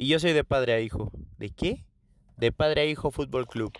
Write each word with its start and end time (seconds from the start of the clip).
Y 0.00 0.06
yo 0.06 0.20
soy 0.20 0.32
de 0.32 0.44
padre 0.44 0.74
a 0.74 0.80
hijo. 0.80 1.10
¿De 1.38 1.50
qué? 1.50 1.84
De 2.36 2.52
padre 2.52 2.82
a 2.82 2.84
hijo 2.84 3.10
Fútbol 3.10 3.48
Club. 3.48 3.72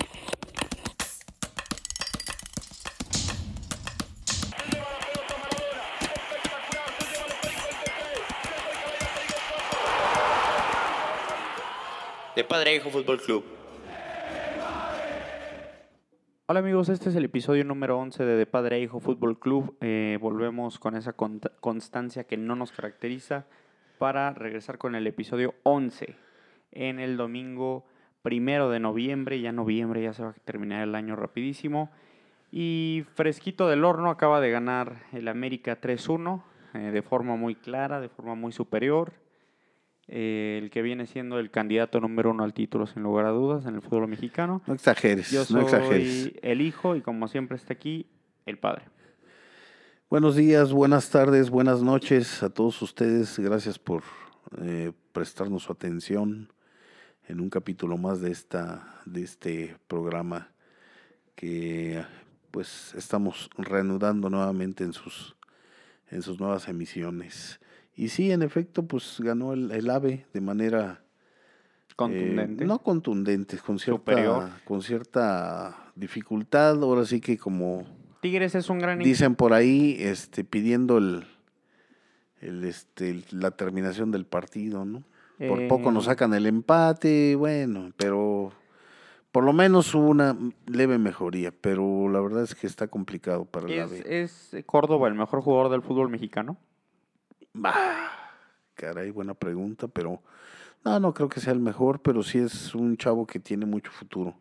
De 12.34 12.42
padre 12.42 12.70
a 12.70 12.74
hijo 12.74 12.90
Fútbol 12.90 13.20
Club. 13.20 13.44
Hola 16.46 16.58
amigos, 16.58 16.88
este 16.88 17.10
es 17.10 17.14
el 17.14 17.26
episodio 17.26 17.62
número 17.62 17.96
11 17.96 18.24
de 18.24 18.34
De 18.34 18.46
Padre 18.46 18.76
a 18.76 18.78
Hijo 18.80 18.98
Fútbol 18.98 19.38
Club. 19.38 19.76
Eh, 19.82 20.18
volvemos 20.20 20.80
con 20.80 20.96
esa 20.96 21.12
constancia 21.12 22.24
que 22.24 22.36
no 22.36 22.56
nos 22.56 22.72
caracteriza 22.72 23.46
para 23.98 24.32
regresar 24.32 24.78
con 24.78 24.94
el 24.94 25.06
episodio 25.06 25.54
11 25.64 26.16
en 26.72 27.00
el 27.00 27.16
domingo 27.16 27.84
primero 28.22 28.70
de 28.70 28.80
noviembre. 28.80 29.40
Ya 29.40 29.52
noviembre, 29.52 30.02
ya 30.02 30.12
se 30.12 30.22
va 30.22 30.30
a 30.30 30.34
terminar 30.44 30.82
el 30.82 30.94
año 30.94 31.16
rapidísimo. 31.16 31.90
Y 32.50 33.04
fresquito 33.14 33.68
del 33.68 33.84
horno 33.84 34.10
acaba 34.10 34.40
de 34.40 34.50
ganar 34.50 35.02
el 35.12 35.28
América 35.28 35.80
3-1 35.80 36.42
eh, 36.74 36.78
de 36.78 37.02
forma 37.02 37.36
muy 37.36 37.54
clara, 37.54 38.00
de 38.00 38.08
forma 38.08 38.34
muy 38.34 38.52
superior. 38.52 39.12
Eh, 40.10 40.58
el 40.62 40.70
que 40.70 40.80
viene 40.80 41.06
siendo 41.06 41.38
el 41.38 41.50
candidato 41.50 42.00
número 42.00 42.30
uno 42.30 42.44
al 42.44 42.54
título, 42.54 42.86
sin 42.86 43.02
lugar 43.02 43.26
a 43.26 43.30
dudas, 43.30 43.66
en 43.66 43.74
el 43.74 43.82
fútbol 43.82 44.08
mexicano. 44.08 44.62
No 44.66 44.72
exageres, 44.72 45.30
Yo 45.30 45.44
no 45.50 45.60
exageres. 45.60 46.22
soy 46.22 46.38
el 46.42 46.62
hijo 46.62 46.96
y 46.96 47.02
como 47.02 47.28
siempre 47.28 47.56
está 47.56 47.74
aquí, 47.74 48.06
el 48.46 48.56
padre. 48.56 48.84
Buenos 50.10 50.36
días, 50.36 50.72
buenas 50.72 51.10
tardes, 51.10 51.50
buenas 51.50 51.82
noches 51.82 52.42
a 52.42 52.48
todos 52.48 52.80
ustedes. 52.80 53.38
Gracias 53.38 53.78
por 53.78 54.02
eh, 54.62 54.92
prestarnos 55.12 55.64
su 55.64 55.72
atención 55.72 56.50
en 57.26 57.40
un 57.40 57.50
capítulo 57.50 57.98
más 57.98 58.22
de 58.22 58.30
esta 58.30 59.02
de 59.04 59.22
este 59.22 59.76
programa 59.86 60.50
que 61.34 62.02
pues 62.50 62.94
estamos 62.94 63.50
reanudando 63.58 64.30
nuevamente 64.30 64.82
en 64.82 64.94
sus 64.94 65.36
en 66.10 66.22
sus 66.22 66.40
nuevas 66.40 66.68
emisiones. 66.68 67.60
Y 67.94 68.08
sí, 68.08 68.32
en 68.32 68.40
efecto, 68.40 68.86
pues 68.86 69.16
ganó 69.18 69.52
el, 69.52 69.70
el 69.72 69.90
AVE 69.90 70.24
de 70.32 70.40
manera 70.40 71.02
eh, 71.02 71.92
Contundente. 71.96 72.64
no 72.64 72.78
contundente, 72.78 73.58
con 73.58 73.78
cierta, 73.78 73.98
Superior. 74.00 74.48
con 74.64 74.80
cierta 74.80 75.92
dificultad. 75.94 76.82
Ahora 76.82 77.04
sí 77.04 77.20
que 77.20 77.36
como 77.36 77.97
Tigres 78.20 78.54
es 78.54 78.68
un 78.70 78.78
gran 78.78 78.98
dicen 78.98 79.34
por 79.34 79.52
ahí, 79.52 79.96
este, 80.00 80.44
pidiendo 80.44 80.98
el, 80.98 81.26
el, 82.40 82.64
este, 82.64 83.22
la 83.30 83.50
terminación 83.52 84.10
del 84.10 84.24
partido, 84.26 84.84
¿no? 84.84 85.04
Por 85.38 85.68
poco 85.68 85.92
nos 85.92 86.04
Eh, 86.04 86.06
sacan 86.06 86.34
el 86.34 86.46
empate, 86.46 87.36
bueno, 87.36 87.92
pero 87.96 88.50
por 89.30 89.44
lo 89.44 89.52
menos 89.52 89.94
hubo 89.94 90.08
una 90.08 90.36
leve 90.66 90.98
mejoría, 90.98 91.52
pero 91.52 92.08
la 92.08 92.20
verdad 92.20 92.42
es 92.42 92.56
que 92.56 92.66
está 92.66 92.88
complicado 92.88 93.44
para 93.44 93.66
el 93.66 93.72
¿Es, 93.72 93.82
AVE. 93.84 94.22
es 94.22 94.56
Córdoba 94.66 95.06
el 95.06 95.14
mejor 95.14 95.40
jugador 95.42 95.70
del 95.70 95.82
fútbol 95.82 96.08
mexicano? 96.08 96.56
Bah, 97.52 97.72
caray, 98.74 99.10
buena 99.12 99.34
pregunta, 99.34 99.86
pero 99.86 100.20
no, 100.84 100.98
no 100.98 101.14
creo 101.14 101.28
que 101.28 101.38
sea 101.38 101.52
el 101.52 101.60
mejor, 101.60 102.00
pero 102.02 102.24
sí 102.24 102.38
es 102.38 102.74
un 102.74 102.96
chavo 102.96 103.24
que 103.24 103.38
tiene 103.38 103.64
mucho 103.64 103.92
futuro. 103.92 104.34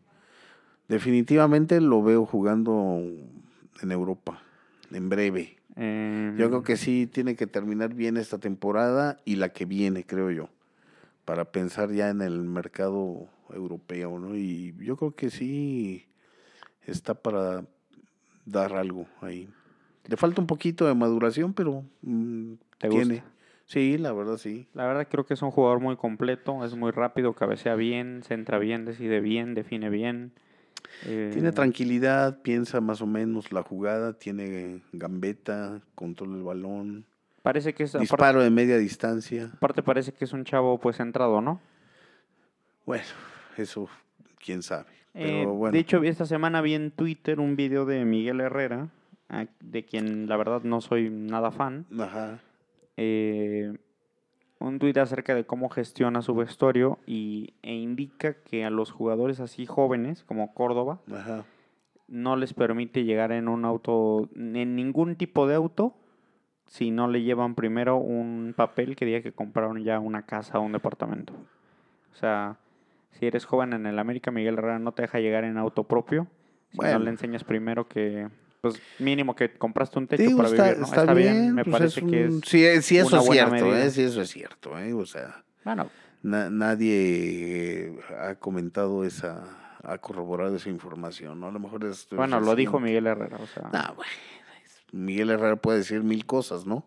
Definitivamente 0.88 1.80
lo 1.80 2.02
veo 2.02 2.26
jugando 2.26 3.02
en 3.82 3.92
Europa, 3.92 4.42
en 4.92 5.10
breve. 5.10 5.58
Eh, 5.76 6.34
Yo 6.38 6.50
creo 6.50 6.64
que 6.64 6.78
sí 6.78 7.08
tiene 7.08 7.36
que 7.36 7.48
terminar 7.48 7.94
bien 7.94 8.18
esta 8.18 8.38
temporada 8.40 9.18
y 9.26 9.36
la 9.36 9.50
que 9.50 9.66
viene, 9.66 10.04
creo 10.06 10.32
yo, 10.32 10.50
para 11.26 11.52
pensar 11.52 11.92
ya 11.92 12.10
en 12.10 12.22
el 12.22 12.42
mercado 12.44 13.28
europeo, 13.54 14.20
¿no? 14.20 14.36
Y 14.36 14.74
yo 14.80 14.98
creo 14.98 15.16
que 15.16 15.30
sí 15.30 16.06
está 16.86 17.14
para 17.14 17.66
dar 18.46 18.74
algo 18.74 19.06
ahí. 19.22 19.50
Le 20.06 20.18
falta 20.18 20.42
un 20.42 20.48
poquito 20.48 20.88
de 20.88 20.96
maduración, 20.96 21.54
pero 21.54 21.84
mm, 22.02 22.54
¿Te 22.78 22.90
tiene. 22.90 23.16
gusta? 23.16 23.30
Sí, 23.66 23.98
la 23.98 24.14
verdad 24.14 24.38
sí. 24.38 24.68
La 24.74 24.88
verdad 24.88 25.08
creo 25.12 25.26
que 25.26 25.34
es 25.34 25.42
un 25.42 25.52
jugador 25.52 25.82
muy 25.82 25.98
completo, 25.98 26.64
es 26.64 26.74
muy 26.76 26.92
rápido, 26.92 27.34
cabecea 27.34 27.76
bien, 27.76 28.22
centra 28.24 28.58
bien, 28.60 28.86
decide 28.86 29.20
bien, 29.20 29.54
define 29.54 29.90
bien. 29.90 30.32
Tiene 31.04 31.50
Eh, 31.50 31.52
tranquilidad, 31.52 32.42
piensa 32.42 32.82
más 32.82 33.02
o 33.02 33.06
menos 33.08 33.52
la 33.52 33.62
jugada, 33.64 34.14
tiene 34.14 34.82
gambeta, 34.94 35.82
control 35.96 36.34
del 36.34 36.44
balón, 36.44 37.06
Parece 37.44 37.74
que 37.74 37.84
es, 37.84 37.92
aparte, 37.96 38.02
disparo 38.04 38.42
de 38.44 38.50
media 38.50 38.78
distancia. 38.78 39.52
aparte 39.54 39.82
parece 39.82 40.12
que 40.12 40.26
es 40.26 40.34
un 40.34 40.44
chavo 40.44 40.78
pues 40.80 40.98
centrado, 40.98 41.40
¿no? 41.40 41.62
Bueno, 42.86 43.06
eso 43.58 43.88
quién 44.44 44.62
sabe. 44.64 44.90
Eh, 45.14 45.40
Pero 45.44 45.54
bueno. 45.54 45.72
De 45.72 45.80
hecho, 45.80 46.04
esta 46.04 46.26
semana 46.26 46.62
vi 46.62 46.74
en 46.74 46.92
Twitter 46.92 47.40
un 47.40 47.56
video 47.56 47.86
de 47.86 48.04
Miguel 48.06 48.42
Herrera, 48.42 48.90
de 49.62 49.86
quien 49.86 50.28
la 50.28 50.36
verdad 50.38 50.62
no 50.64 50.82
soy 50.82 51.10
nada 51.10 51.52
fan. 51.52 51.86
Ajá. 52.00 52.40
eh, 52.98 53.78
un 54.60 54.80
tuit 54.80 54.98
acerca 54.98 55.36
de 55.36 55.46
cómo 55.46 55.70
gestiona 55.70 56.22
su 56.22 56.36
vestuario 56.36 57.00
y, 57.06 57.54
e 57.62 57.74
indica 57.74 58.34
que 58.34 58.66
a 58.66 58.70
los 58.70 58.92
jugadores 58.92 59.40
así 59.40 59.66
jóvenes 59.66 60.24
como 60.24 60.54
Córdoba 60.54 61.00
Ajá. 61.12 61.46
no 62.08 62.36
les 62.36 62.54
permite 62.54 63.04
llegar 63.04 63.32
en 63.32 63.48
un 63.48 63.66
auto, 63.66 64.30
en 64.36 64.76
ningún 64.76 65.16
tipo 65.16 65.48
de 65.48 65.56
auto, 65.56 65.96
si 66.66 66.92
no 66.92 67.08
le 67.08 67.24
llevan 67.24 67.56
primero 67.56 67.98
un 67.98 68.54
papel 68.56 68.96
que 68.96 69.06
diga 69.06 69.22
que 69.22 69.32
compraron 69.32 69.84
ya 69.84 70.00
una 70.00 70.26
casa 70.26 70.60
o 70.60 70.64
un 70.64 70.74
departamento. 70.74 71.34
O 72.12 72.16
sea, 72.16 72.58
si 73.12 73.26
eres 73.26 73.46
joven 73.46 73.74
en 73.74 73.86
el 73.86 74.00
América, 74.00 74.32
Miguel 74.32 74.58
Herrera 74.58 74.80
no 74.80 74.92
te 74.92 75.04
deja 75.04 75.20
llegar 75.20 75.44
en 75.44 75.58
auto 75.58 75.84
propio 75.84 76.28
si 76.72 76.80
no 76.80 77.00
le 77.00 77.10
enseñas 77.10 77.44
primero 77.44 77.88
que, 77.88 78.28
pues 78.62 78.82
mínimo 79.00 79.36
que 79.36 79.54
compraste 79.54 80.00
un 80.00 80.08
techo 80.08 80.24
Digo, 80.24 80.38
para 80.38 80.50
está, 80.50 80.64
vivir, 80.66 80.80
¿no? 80.80 80.86
está 80.86 81.14
bien, 81.14 81.54
me 81.56 81.64
pues 81.64 81.74
parece 81.78 82.00
es 82.00 82.06
que 82.06 82.26
es... 82.26 82.42
Sí, 82.46 82.66
eso 82.66 83.08
una 83.08 83.20
es 83.22 83.30
cierto. 83.30 83.76
¿eh? 83.76 83.90
Sí, 83.92 84.02
eso 84.04 84.22
es 84.22 84.30
cierto, 84.30 84.80
¿eh? 84.80 84.94
O 84.94 85.06
sea, 85.06 85.44
Bueno, 85.64 85.90
na- 86.24 86.50
nadie 86.50 87.88
eh, 87.88 88.00
ha 88.20 88.36
comentado 88.36 89.04
esa, 89.06 89.78
ha 89.84 89.98
corroborado 90.00 90.56
esa 90.56 90.70
información, 90.70 91.40
¿no? 91.40 91.48
A 91.48 91.52
lo 91.52 91.60
mejor 91.60 91.86
es... 91.86 92.08
bueno, 92.12 92.40
lo 92.40 92.56
dijo. 92.56 92.80
Miguel 92.80 93.08
Herrera, 93.08 93.38
o 93.38 93.48
sea... 93.48 93.70
Ah, 93.74 93.94
bueno, 93.96 94.12
Miguel 94.92 95.30
Herrera 95.30 95.56
puede 95.58 95.80
decir 95.80 96.04
mil 96.04 96.26
cosas, 96.26 96.66
¿no? 96.66 96.86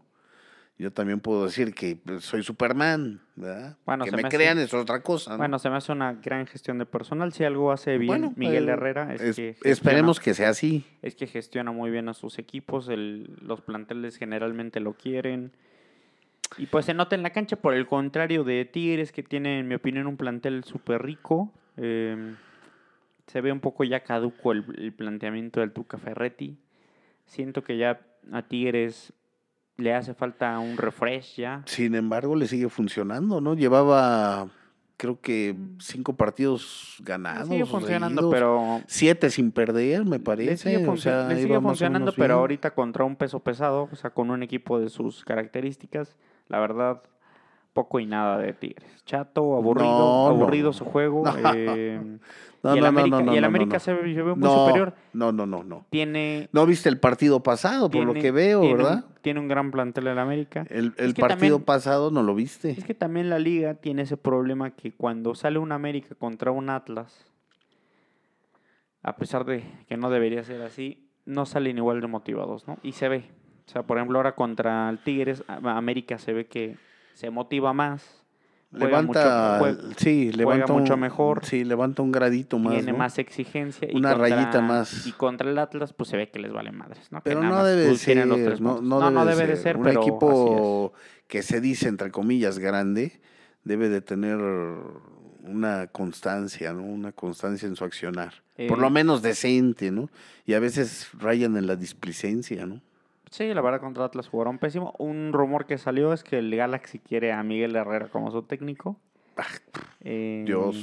Yo 0.80 0.90
también 0.90 1.20
puedo 1.20 1.44
decir 1.44 1.74
que 1.74 1.96
pues, 1.96 2.24
soy 2.24 2.42
Superman, 2.42 3.20
¿verdad? 3.36 3.76
Bueno, 3.84 4.06
que 4.06 4.12
me 4.12 4.22
me 4.22 4.28
hace- 4.28 4.36
crean 4.38 4.58
es 4.58 4.72
otra 4.72 5.02
cosa, 5.02 5.32
¿no? 5.32 5.36
Bueno, 5.36 5.58
se 5.58 5.68
me 5.68 5.76
hace 5.76 5.92
una 5.92 6.14
gran 6.14 6.46
gestión 6.46 6.78
de 6.78 6.86
personal. 6.86 7.34
Si 7.34 7.44
algo 7.44 7.70
hace 7.70 7.98
bien 7.98 8.06
Bueno, 8.06 8.32
Miguel 8.36 8.66
eh, 8.68 8.72
Herrera 8.72 9.12
es 9.14 9.20
es- 9.20 9.36
que 9.36 9.56
esperemos 9.62 10.20
que 10.20 10.32
sea 10.32 10.48
así. 10.48 10.86
es 11.02 11.14
que 11.14 11.26
gestiona 11.26 11.70
muy 11.70 11.90
bien 11.90 12.08
a 12.08 12.14
sus 12.14 12.38
equipos, 12.38 12.88
el- 12.88 13.28
los 13.42 13.60
planteles 13.60 14.16
generalmente 14.16 14.80
lo 14.80 14.94
quieren. 14.94 15.52
Y 16.56 16.64
pues 16.66 16.86
se 16.86 16.94
nota 16.94 17.14
en 17.14 17.22
la 17.22 17.30
cancha, 17.30 17.56
por 17.56 17.74
el 17.74 17.86
contrario 17.86 18.42
de 18.42 18.64
Tigres, 18.64 19.12
que 19.12 19.22
tiene, 19.22 19.58
en 19.60 19.68
mi 19.68 19.74
opinión, 19.74 20.06
un 20.06 20.16
plantel 20.16 20.64
súper 20.64 21.02
rico. 21.02 21.52
eh, 21.76 22.34
se 23.26 23.40
ve 23.42 23.52
un 23.52 23.60
poco 23.60 23.84
ya 23.84 24.00
caduco 24.00 24.50
el, 24.52 24.64
el 24.78 24.92
planteamiento 24.92 25.60
del 25.60 25.72
Tuca 25.72 25.98
Ferretti. 25.98 26.56
Siento 27.26 27.62
que 27.62 27.76
ya 27.78 28.00
a 28.32 28.42
Tigres 28.42 29.12
le 29.76 29.94
hace 29.94 30.14
falta 30.14 30.58
un 30.58 30.76
refresh 30.76 31.36
ya. 31.36 31.62
Sin 31.66 31.94
embargo, 31.94 32.36
le 32.36 32.46
sigue 32.46 32.68
funcionando, 32.68 33.40
¿no? 33.40 33.54
Llevaba, 33.54 34.48
creo 34.96 35.20
que 35.20 35.56
cinco 35.78 36.14
partidos 36.16 36.96
ganados. 37.00 37.48
Mm. 37.48 37.50
Sigue 37.52 37.62
o 37.62 37.66
funcionando, 37.66 38.30
pero 38.30 38.82
Siete 38.86 39.30
sin 39.30 39.52
perder, 39.52 40.04
me 40.04 40.18
Le 40.18 40.24
parece. 40.24 40.70
sigue, 40.70 40.86
o 40.86 40.92
funcio- 40.92 41.10
sea, 41.10 41.28
le 41.28 41.42
sigue 41.42 41.56
o 41.56 41.62
funcionando, 41.62 42.12
pero 42.12 42.34
bien. 42.34 42.38
ahorita 42.40 42.74
contra 42.74 43.04
un 43.04 43.16
peso 43.16 43.40
pesado, 43.40 43.88
o 43.90 43.96
sea, 43.96 44.10
con 44.10 44.30
un 44.30 44.42
equipo 44.42 44.78
de 44.78 44.90
sus 44.90 45.24
características, 45.24 46.16
la 46.48 46.60
verdad, 46.60 47.02
poco 47.72 48.00
y 48.00 48.06
nada 48.06 48.38
de 48.38 48.52
Tigres. 48.52 49.02
Chato, 49.04 49.56
aburrido, 49.56 49.88
No, 49.88 50.26
aburrido 50.28 50.68
no. 50.68 50.72
su 50.72 50.84
juego. 50.84 51.22
No. 51.42 51.52
eh, 51.54 52.00
No, 52.62 52.74
y 52.74 52.78
el 52.78 52.84
América, 52.86 53.24
y 53.32 53.36
el 53.38 53.44
América 53.44 53.78
se 53.78 53.94
ve, 53.94 54.02
muy 54.34 54.48
superior. 54.48 54.92
No, 55.14 55.32
no, 55.32 55.46
no, 55.46 55.64
no. 55.64 55.86
Tiene, 55.88 56.48
No 56.52 56.66
viste 56.66 56.88
el 56.90 56.98
partido 57.00 57.42
pasado, 57.42 57.90
por 57.90 58.04
lo 58.04 58.12
que 58.12 58.30
veo, 58.32 58.60
tiene 58.60 58.74
un- 58.74 58.82
¿verdad? 58.82 59.04
tiene 59.22 59.40
un 59.40 59.48
gran 59.48 59.70
plantel 59.70 60.06
el 60.08 60.18
América. 60.18 60.66
El, 60.68 60.92
el 60.98 61.14
partido 61.14 61.28
también- 61.56 61.62
pasado 61.62 62.10
no 62.10 62.22
lo 62.22 62.34
viste. 62.34 62.70
Es 62.72 62.84
que 62.84 62.92
también 62.94 63.30
la 63.30 63.38
liga 63.38 63.74
tiene 63.74 64.02
ese 64.02 64.16
problema 64.18 64.72
que 64.72 64.92
cuando 64.92 65.34
sale 65.34 65.58
un 65.58 65.72
América 65.72 66.14
contra 66.18 66.50
un 66.50 66.68
Atlas, 66.68 67.26
a 69.02 69.16
pesar 69.16 69.44
de 69.46 69.64
que 69.88 69.96
no 69.96 70.10
debería 70.10 70.44
ser 70.44 70.60
así, 70.62 71.08
no 71.24 71.46
salen 71.46 71.78
igual 71.78 72.00
de 72.02 72.06
motivados, 72.08 72.66
¿no? 72.68 72.76
Y 72.82 72.92
se 72.92 73.08
ve. 73.08 73.30
O 73.66 73.70
sea, 73.70 73.82
por 73.84 73.96
ejemplo, 73.96 74.18
ahora 74.18 74.34
contra 74.34 74.90
el 74.90 74.98
Tigres, 74.98 75.44
América 75.46 76.18
se 76.18 76.32
ve 76.32 76.46
que 76.46 76.76
se 77.14 77.30
motiva 77.30 77.72
más, 77.72 78.02
juega 78.70 78.86
levanta, 79.02 79.58
mucho- 79.60 79.94
sí, 79.98 80.32
levanta 80.32 80.72
mucho 80.72 80.94
un- 80.94 81.00
mejor. 81.00 81.44
Sí, 81.44 81.64
levanta 81.64 82.02
un 82.02 82.12
gradito 82.12 82.58
más. 82.58 82.74
tiene 82.74 82.92
¿no? 82.92 82.98
más 82.98 83.18
exigencia. 83.18 83.88
y 83.90 83.96
Una 83.96 84.12
contra- 84.14 84.36
rayita 84.36 84.60
más. 84.60 85.06
Y 85.06 85.12
contra 85.12 85.50
el 85.50 85.58
Atlas, 85.58 85.92
pues 85.92 86.08
se 86.10 86.16
ve 86.16 86.30
que 86.30 86.38
les 86.38 86.52
vale 86.52 86.70
madres, 86.72 87.10
¿no? 87.10 87.18
Que 87.22 87.30
Pero 87.30 87.42
nada 87.42 87.58
no 87.58 87.64
debe 87.64 87.96
ser, 87.96 88.14
tres 88.28 88.60
no, 88.60 88.76
puntos. 88.76 88.82
no 88.82 89.10
no, 89.10 89.24
debe, 89.24 89.36
debe 89.42 89.56
de 89.56 89.62
ser, 89.62 89.76
un 89.76 89.82
pero 89.84 90.00
equipo 90.02 90.92
que 91.26 91.42
se 91.42 91.60
dice 91.60 91.88
entre 91.88 92.10
comillas 92.10 92.58
grande 92.58 93.20
debe 93.64 93.88
de 93.88 94.00
tener 94.00 94.38
una 95.42 95.86
constancia, 95.88 96.72
¿no? 96.72 96.82
Una 96.84 97.12
constancia 97.12 97.66
en 97.66 97.76
su 97.76 97.84
accionar. 97.84 98.34
Por 98.68 98.78
lo 98.78 98.88
Eh, 98.88 98.90
menos 98.90 99.22
decente, 99.22 99.90
¿no? 99.90 100.10
Y 100.44 100.52
a 100.54 100.60
veces 100.60 101.08
rayan 101.18 101.56
en 101.56 101.66
la 101.66 101.76
displicencia, 101.76 102.66
¿no? 102.66 102.80
Sí, 103.30 103.54
la 103.54 103.60
verdad 103.60 103.80
contra 103.80 104.04
Atlas 104.04 104.28
jugaron 104.28 104.58
pésimo. 104.58 104.94
Un 104.98 105.32
rumor 105.32 105.66
que 105.66 105.78
salió 105.78 106.12
es 106.12 106.24
que 106.24 106.38
el 106.38 106.54
Galaxy 106.54 106.98
quiere 106.98 107.32
a 107.32 107.42
Miguel 107.42 107.76
Herrera 107.76 108.08
como 108.08 108.30
su 108.30 108.42
técnico. 108.42 108.96
Eh, 110.00 110.40
Ah, 110.42 110.46
Dios. 110.46 110.76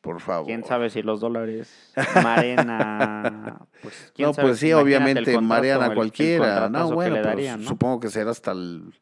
Por 0.00 0.20
favor. 0.20 0.46
Quién 0.46 0.64
sabe 0.64 0.90
si 0.90 1.02
los 1.02 1.20
dólares 1.20 1.92
Marena. 2.22 3.60
Pues, 3.82 4.12
quién 4.14 4.28
No, 4.28 4.34
sabe, 4.34 4.48
pues 4.48 4.58
sí, 4.58 4.70
imagínate 4.70 4.82
obviamente 4.98 5.40
marean 5.40 5.82
a 5.82 5.94
cualquiera. 5.94 6.68
No, 6.68 6.90
bueno, 6.90 7.22
darían, 7.22 7.62
¿no? 7.62 7.68
supongo 7.68 8.00
que 8.00 8.08
será 8.08 8.32
hasta 8.32 8.50
el, 8.50 8.92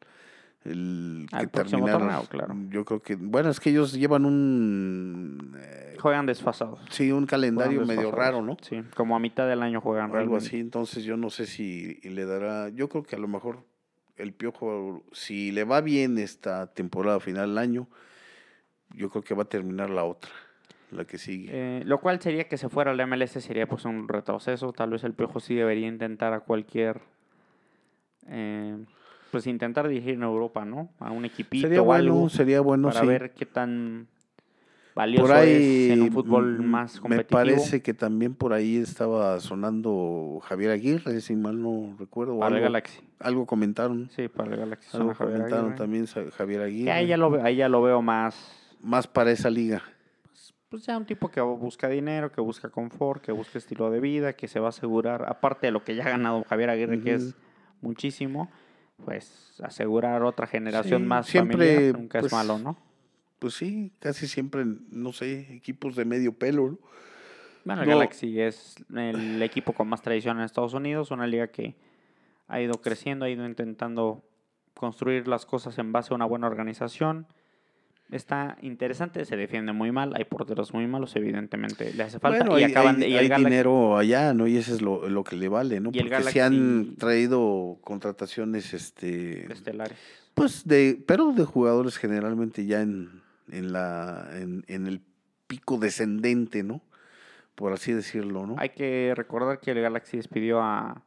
el 0.67 1.27
Al 1.31 1.41
que 1.41 1.47
próximo 1.47 1.87
torneo, 1.87 2.23
claro. 2.29 2.55
Yo 2.69 2.85
creo 2.85 3.01
que, 3.01 3.15
bueno, 3.15 3.49
es 3.49 3.59
que 3.59 3.69
ellos 3.71 3.93
llevan 3.93 4.25
un, 4.25 5.57
eh, 5.59 5.95
Juegan 5.99 6.25
desfasados. 6.25 6.79
sí, 6.89 7.11
un 7.11 7.25
calendario 7.25 7.85
medio 7.85 8.11
raro, 8.11 8.41
¿no? 8.41 8.57
Sí, 8.61 8.83
como 8.95 9.15
a 9.15 9.19
mitad 9.19 9.47
del 9.47 9.61
año 9.63 9.81
juegan 9.81 10.05
Algo 10.05 10.15
realmente. 10.15 10.45
así, 10.45 10.59
entonces 10.59 11.03
yo 11.03 11.17
no 11.17 11.29
sé 11.29 11.45
si 11.47 11.95
le 12.03 12.25
dará, 12.25 12.69
yo 12.69 12.87
creo 12.89 13.03
que 13.03 13.15
a 13.15 13.19
lo 13.19 13.27
mejor 13.27 13.63
el 14.15 14.33
Piojo, 14.33 15.03
si 15.11 15.51
le 15.51 15.63
va 15.63 15.81
bien 15.81 16.17
esta 16.17 16.67
temporada 16.73 17.19
final 17.19 17.49
del 17.49 17.57
año, 17.57 17.87
yo 18.95 19.09
creo 19.09 19.23
que 19.23 19.33
va 19.35 19.43
a 19.43 19.49
terminar 19.49 19.89
la 19.89 20.03
otra, 20.05 20.31
la 20.91 21.05
que 21.05 21.17
sigue. 21.17 21.49
Eh, 21.51 21.83
lo 21.85 21.99
cual 21.99 22.19
sería 22.21 22.47
que 22.47 22.57
se 22.57 22.69
fuera 22.69 22.91
al 22.91 23.07
MLS 23.07 23.31
sería 23.31 23.67
pues 23.67 23.85
un 23.85 24.07
retroceso. 24.07 24.71
Tal 24.73 24.89
vez 24.91 25.03
el 25.03 25.13
Piojo 25.13 25.39
sí 25.39 25.53
debería 25.55 25.87
intentar 25.87 26.33
a 26.33 26.39
cualquier... 26.39 27.01
eh, 28.27 28.77
pues 29.37 29.45
intentar 29.47 29.87
dirigir 29.87 30.15
en 30.15 30.23
Europa, 30.23 30.65
¿no? 30.65 30.89
A 30.99 31.11
un 31.11 31.23
equipito 31.25 31.67
sería 31.67 31.81
o 31.83 31.85
bueno, 31.85 32.03
algo 32.13 32.29
sería 32.29 32.59
bueno, 32.61 32.87
para 32.87 33.01
sí. 33.01 33.05
ver 33.05 33.33
qué 33.35 33.45
tan 33.45 34.07
valioso 34.95 35.27
Por 35.27 35.35
ahí 35.35 35.51
es 35.51 35.91
en 35.91 36.01
un 36.01 36.11
fútbol 36.11 36.63
más 36.63 36.95
me 36.95 37.01
competitivo. 37.01 37.37
parece 37.39 37.83
que 37.83 37.93
también 37.93 38.33
por 38.33 38.51
ahí 38.53 38.77
estaba 38.77 39.39
sonando 39.39 40.39
Javier 40.43 40.71
Aguirre, 40.71 41.21
si 41.21 41.35
mal 41.35 41.61
no 41.61 41.95
recuerdo. 41.99 42.39
para 42.39 42.47
el 42.47 42.53
algo, 42.55 42.63
Galaxy. 42.63 42.99
algo 43.19 43.45
comentaron, 43.45 44.09
Sí, 44.09 44.27
para 44.27 44.51
el 44.55 44.59
Galaxy. 44.59 44.97
algo 44.97 45.13
Javier 45.13 45.37
comentaron 45.37 45.65
Aguirre. 45.65 45.77
también 45.77 46.05
Javier 46.31 46.61
Aguirre. 46.61 46.91
ahí 46.91 47.05
ya 47.07 47.17
lo, 47.17 47.29
ve- 47.29 47.41
ahí 47.43 47.57
ya 47.57 47.69
lo 47.69 47.83
veo 47.83 48.01
más... 48.01 48.75
Más 48.81 49.05
para 49.05 49.29
esa 49.31 49.51
liga. 49.51 49.83
Pues 50.69 50.83
ya 50.87 50.97
un 50.97 51.05
tipo 51.05 51.29
que 51.29 51.41
busca 51.41 51.87
dinero, 51.89 52.31
que 52.31 52.41
busca 52.41 52.69
confort, 52.69 53.21
que 53.21 53.31
busca 53.31 53.59
estilo 53.59 53.91
de 53.91 53.99
vida, 53.99 54.33
que 54.33 54.47
se 54.47 54.59
va 54.59 54.65
a 54.65 54.69
asegurar, 54.69 55.25
aparte 55.29 55.67
de 55.67 55.71
lo 55.71 55.83
que 55.83 55.93
ya 55.95 56.05
ha 56.07 56.09
ganado 56.09 56.43
Javier 56.43 56.71
Aguirre, 56.71 56.99
que 57.01 57.13
es 57.13 57.35
muchísimo, 57.81 58.49
pues 59.03 59.55
asegurar 59.63 60.23
otra 60.23 60.47
generación 60.47 61.03
Sí, 61.03 61.07
más 61.07 61.27
siempre, 61.27 61.75
familiar 61.75 61.99
nunca 61.99 62.19
pues, 62.19 62.31
es 62.31 62.37
malo, 62.37 62.57
¿no? 62.59 62.77
Pues 63.39 63.53
sí, 63.53 63.91
casi 63.99 64.27
siempre, 64.27 64.65
no 64.89 65.13
sé, 65.13 65.53
equipos 65.53 65.95
de 65.95 66.05
medio 66.05 66.33
pelo, 66.33 66.71
¿no? 66.71 66.79
Bueno, 67.65 67.81
el 67.81 67.89
no. 67.89 67.95
Galaxy 67.95 68.39
es 68.39 68.75
el 68.95 69.41
equipo 69.43 69.73
con 69.73 69.89
más 69.89 70.01
tradición 70.01 70.37
en 70.37 70.45
Estados 70.45 70.73
Unidos, 70.73 71.11
una 71.11 71.27
liga 71.27 71.47
que 71.47 71.75
ha 72.47 72.61
ido 72.61 72.75
creciendo, 72.81 73.25
ha 73.25 73.29
ido 73.29 73.45
intentando 73.45 74.23
construir 74.73 75.27
las 75.27 75.45
cosas 75.45 75.77
en 75.77 75.91
base 75.91 76.13
a 76.13 76.15
una 76.15 76.25
buena 76.25 76.47
organización. 76.47 77.27
Está 78.09 78.57
interesante, 78.61 79.25
se 79.25 79.35
defiende 79.35 79.73
muy 79.73 79.91
mal, 79.91 80.13
hay 80.15 80.23
porteros 80.23 80.73
muy 80.73 80.87
malos, 80.87 81.13
evidentemente 81.17 81.93
le 81.93 82.03
hace 82.03 82.19
falta. 82.19 82.39
Bueno, 82.45 82.57
y 82.57 82.63
hay, 82.63 82.71
acaban 82.71 82.99
de, 83.01 83.09
y 83.09 83.13
el 83.13 83.19
hay 83.19 83.27
Galaxy- 83.27 83.43
dinero 83.43 83.97
allá, 83.97 84.33
¿no? 84.33 84.47
Y 84.47 84.55
eso 84.55 84.73
es 84.73 84.81
lo, 84.81 85.09
lo 85.09 85.23
que 85.25 85.35
le 85.35 85.49
vale, 85.49 85.81
¿no? 85.81 85.89
Y 85.93 85.99
Porque 85.99 86.23
se 86.23 86.41
han 86.41 86.95
traído 86.95 87.77
contrataciones, 87.83 88.73
este, 88.73 89.51
estelares. 89.51 89.97
pues 90.33 90.65
de, 90.65 91.03
pero 91.05 91.33
de 91.33 91.43
jugadores 91.43 91.97
generalmente 91.97 92.65
ya 92.65 92.81
en, 92.81 93.21
en 93.51 93.73
la, 93.73 94.29
en, 94.35 94.63
en 94.67 94.87
el 94.87 95.01
pico 95.47 95.77
descendente, 95.77 96.63
¿no? 96.63 96.81
Por 97.55 97.73
así 97.73 97.91
decirlo, 97.91 98.45
¿no? 98.47 98.55
Hay 98.57 98.69
que 98.69 99.11
recordar 99.17 99.59
que 99.59 99.71
el 99.71 99.81
Galaxy 99.81 100.15
despidió 100.15 100.61
a 100.61 101.01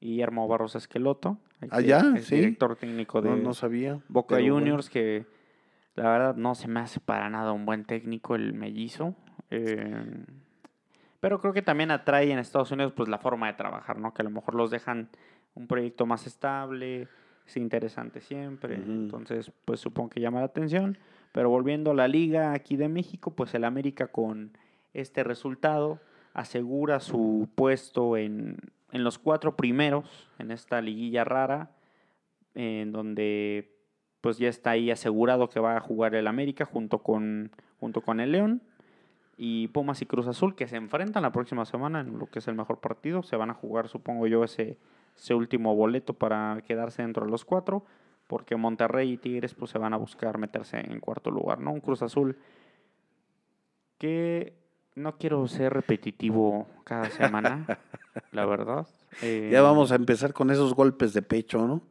Guillermo 0.00 0.48
Barros 0.48 0.74
Esqueloto, 0.74 1.38
el 1.60 1.68
Ah, 1.70 2.14
sí. 2.20 2.34
director 2.36 2.74
técnico 2.74 3.22
de 3.22 3.30
no, 3.30 3.36
no 3.36 3.54
sabía. 3.54 4.00
Boca 4.08 4.34
bueno. 4.34 4.54
Juniors, 4.54 4.90
que 4.90 5.26
la 5.94 6.10
verdad 6.10 6.36
no 6.36 6.54
se 6.54 6.68
me 6.68 6.80
hace 6.80 7.00
para 7.00 7.30
nada 7.30 7.52
un 7.52 7.66
buen 7.66 7.84
técnico 7.84 8.34
el 8.34 8.52
mellizo. 8.52 9.14
eh, 9.50 10.24
pero 11.20 11.40
creo 11.40 11.54
que 11.54 11.62
también 11.62 11.90
atrae 11.90 12.30
en 12.30 12.38
Estados 12.38 12.70
Unidos 12.70 12.92
pues 12.94 13.08
la 13.08 13.16
forma 13.16 13.46
de 13.46 13.54
trabajar, 13.54 13.98
¿no? 13.98 14.12
Que 14.12 14.20
a 14.20 14.24
lo 14.24 14.30
mejor 14.30 14.54
los 14.54 14.70
dejan 14.70 15.08
un 15.54 15.66
proyecto 15.66 16.04
más 16.04 16.26
estable, 16.26 17.08
es 17.46 17.56
interesante 17.56 18.20
siempre. 18.20 18.74
Entonces, 18.74 19.50
pues 19.64 19.80
supongo 19.80 20.10
que 20.10 20.20
llama 20.20 20.40
la 20.40 20.46
atención. 20.46 20.98
Pero 21.32 21.48
volviendo 21.48 21.92
a 21.92 21.94
la 21.94 22.08
liga 22.08 22.52
aquí 22.52 22.76
de 22.76 22.90
México, 22.90 23.30
pues 23.30 23.54
el 23.54 23.64
América 23.64 24.08
con 24.08 24.52
este 24.92 25.24
resultado 25.24 25.98
asegura 26.34 27.00
su 27.00 27.48
puesto 27.54 28.18
en, 28.18 28.58
en 28.92 29.02
los 29.02 29.18
cuatro 29.18 29.56
primeros 29.56 30.28
en 30.38 30.50
esta 30.50 30.82
liguilla 30.82 31.24
rara, 31.24 31.70
en 32.54 32.92
donde 32.92 33.73
pues 34.24 34.38
ya 34.38 34.48
está 34.48 34.70
ahí 34.70 34.90
asegurado 34.90 35.50
que 35.50 35.60
va 35.60 35.76
a 35.76 35.80
jugar 35.80 36.14
el 36.14 36.26
América 36.28 36.64
junto 36.64 37.00
con, 37.00 37.50
junto 37.78 38.00
con 38.00 38.20
el 38.20 38.32
León 38.32 38.62
y 39.36 39.68
Pumas 39.68 40.00
y 40.00 40.06
Cruz 40.06 40.26
Azul 40.26 40.54
que 40.54 40.66
se 40.66 40.76
enfrentan 40.76 41.22
la 41.22 41.30
próxima 41.30 41.66
semana 41.66 42.00
en 42.00 42.18
lo 42.18 42.24
que 42.24 42.38
es 42.38 42.48
el 42.48 42.54
mejor 42.54 42.80
partido. 42.80 43.22
Se 43.22 43.36
van 43.36 43.50
a 43.50 43.52
jugar, 43.52 43.86
supongo 43.88 44.26
yo, 44.26 44.42
ese, 44.42 44.78
ese 45.14 45.34
último 45.34 45.76
boleto 45.76 46.14
para 46.14 46.62
quedarse 46.66 47.02
dentro 47.02 47.26
de 47.26 47.30
los 47.32 47.44
cuatro, 47.44 47.84
porque 48.26 48.56
Monterrey 48.56 49.12
y 49.12 49.16
Tigres 49.18 49.52
pues 49.52 49.70
se 49.70 49.76
van 49.78 49.92
a 49.92 49.98
buscar 49.98 50.38
meterse 50.38 50.78
en 50.80 51.00
cuarto 51.00 51.30
lugar, 51.30 51.60
¿no? 51.60 51.72
Un 51.72 51.80
Cruz 51.80 52.00
Azul 52.00 52.38
que 53.98 54.54
no 54.94 55.18
quiero 55.18 55.46
ser 55.48 55.74
repetitivo 55.74 56.66
cada 56.84 57.10
semana, 57.10 57.66
la 58.32 58.46
verdad. 58.46 58.86
Eh, 59.20 59.50
Ya 59.52 59.60
vamos 59.60 59.92
a 59.92 59.96
empezar 59.96 60.32
con 60.32 60.50
esos 60.50 60.72
golpes 60.74 61.12
de 61.12 61.20
pecho, 61.20 61.66
¿no? 61.68 61.82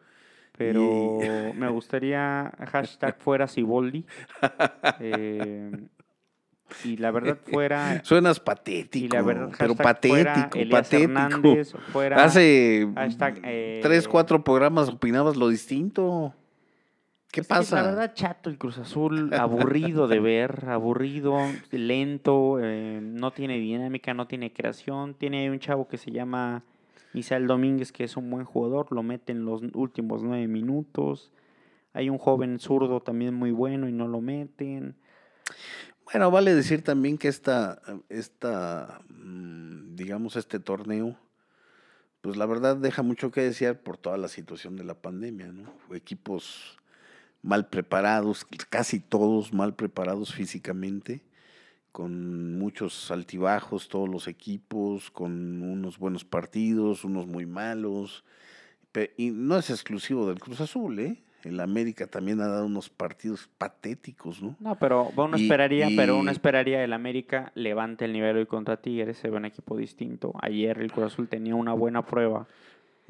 Pero 0.58 1.20
me 1.56 1.68
gustaría 1.70 2.52
hashtag 2.72 3.18
fuera 3.20 3.48
Siboldi. 3.48 4.06
Eh, 5.00 5.72
y 6.84 6.98
la 6.98 7.12
verdad 7.12 7.38
fuera. 7.44 8.04
Suenas 8.04 8.38
Y 8.38 8.42
patético, 8.42 9.16
la 9.16 9.22
verdad, 9.22 9.52
pero 9.58 9.76
fuera 9.76 9.94
patético, 9.94 10.58
Elías 10.58 10.82
patético. 10.82 11.12
Hernández, 11.12 11.74
fuera 11.92 12.24
Hace 12.24 12.90
hashtag, 12.96 13.42
eh, 13.44 13.80
tres, 13.84 14.08
cuatro 14.08 14.44
programas 14.44 14.90
opinabas 14.90 15.36
lo 15.36 15.50
distinto. 15.50 16.34
¿Qué 17.32 17.42
Es 17.42 17.48
que, 17.48 17.54
pasa? 17.54 17.76
La 17.78 17.90
verdad, 17.90 18.14
chato 18.14 18.50
el 18.50 18.58
Cruz 18.58 18.78
Azul, 18.78 19.34
aburrido 19.34 20.08
de 20.08 20.20
ver, 20.20 20.66
aburrido, 20.68 21.38
lento, 21.72 22.60
eh, 22.62 23.00
no 23.02 23.32
tiene 23.32 23.58
dinámica, 23.58 24.14
no 24.14 24.28
tiene 24.28 24.54
creación. 24.54 25.16
Tiene 25.16 25.50
un 25.50 25.60
chavo 25.60 25.88
que 25.88 25.98
se 25.98 26.12
llama 26.12 26.64
Misael 27.14 27.48
Domínguez, 27.48 27.92
que 27.92 28.04
es 28.04 28.18
un 28.18 28.30
buen 28.30 28.46
jugador, 28.46 28.92
lo 28.92 29.04
mete 29.04 29.32
en 29.32 29.46
los 29.46 29.62
últimos 29.74 30.24
nueve 30.24 30.48
minutos. 30.48 31.32
Hay 31.94 32.10
un 32.10 32.18
joven 32.18 32.60
zurdo 32.60 33.02
también 33.02 33.34
muy 33.34 33.52
bueno 33.52 33.88
y 33.88 33.92
no 33.92 34.08
lo 34.08 34.20
meten. 34.20 34.96
Bueno, 36.06 36.32
vale 36.32 36.54
decir 36.54 36.84
también 36.84 37.18
que 37.18 37.28
esta, 37.28 37.82
esta, 38.10 39.02
mm, 39.10 39.96
digamos, 39.96 40.36
este 40.36 40.60
torneo, 40.60 41.18
pues 42.22 42.38
la 42.38 42.46
verdad 42.46 42.78
deja 42.78 43.04
mucho 43.04 43.32
que 43.32 43.42
desear 43.42 43.80
por 43.80 43.98
toda 43.98 44.18
la 44.18 44.28
situación 44.28 44.76
de 44.76 44.84
la 44.84 44.96
pandemia, 44.96 45.52
¿no? 45.52 45.74
Equipos 45.96 46.78
mal 47.42 47.68
preparados, 47.68 48.46
casi 48.70 49.00
todos 49.00 49.54
mal 49.54 49.76
preparados 49.76 50.34
físicamente, 50.34 51.22
con 51.94 52.58
muchos 52.58 53.12
altibajos, 53.12 53.88
todos 53.88 54.10
los 54.10 54.28
equipos, 54.28 55.12
con 55.12 55.62
unos 55.62 56.00
buenos 56.00 56.26
partidos, 56.26 57.06
unos 57.06 57.28
muy 57.28 57.46
malos. 57.46 58.26
Y 59.16 59.30
no 59.30 59.58
es 59.58 59.70
exclusivo 59.70 60.28
del 60.28 60.40
Cruz 60.40 60.60
Azul, 60.60 61.00
¿eh? 61.00 61.24
El 61.44 61.60
América 61.60 62.08
también 62.08 62.40
ha 62.42 62.48
dado 62.48 62.66
unos 62.66 62.90
partidos 62.90 63.50
patéticos, 63.58 64.42
¿no? 64.42 64.56
No, 64.60 64.76
pero 64.76 65.12
uno 65.16 65.38
Y- 65.38 65.44
esperaría, 65.44 65.88
pero 65.96 66.18
uno 66.18 66.32
y- 66.32 66.34
esperaría 66.34 66.84
el 66.84 66.94
América 66.94 67.52
levante 67.54 68.06
el 68.06 68.14
nivel 68.14 68.38
hoy 68.38 68.46
contra 68.48 68.78
Tigres, 68.82 69.18
se 69.18 69.30
ve 69.30 69.38
un 69.38 69.46
equipo 69.46 69.78
distinto. 69.78 70.34
Ayer 70.42 70.80
el 70.80 70.92
Cruz 70.92 71.08
Azul 71.14 71.28
tenía 71.28 71.54
una 71.56 71.74
buena 71.74 72.06
prueba. 72.06 72.48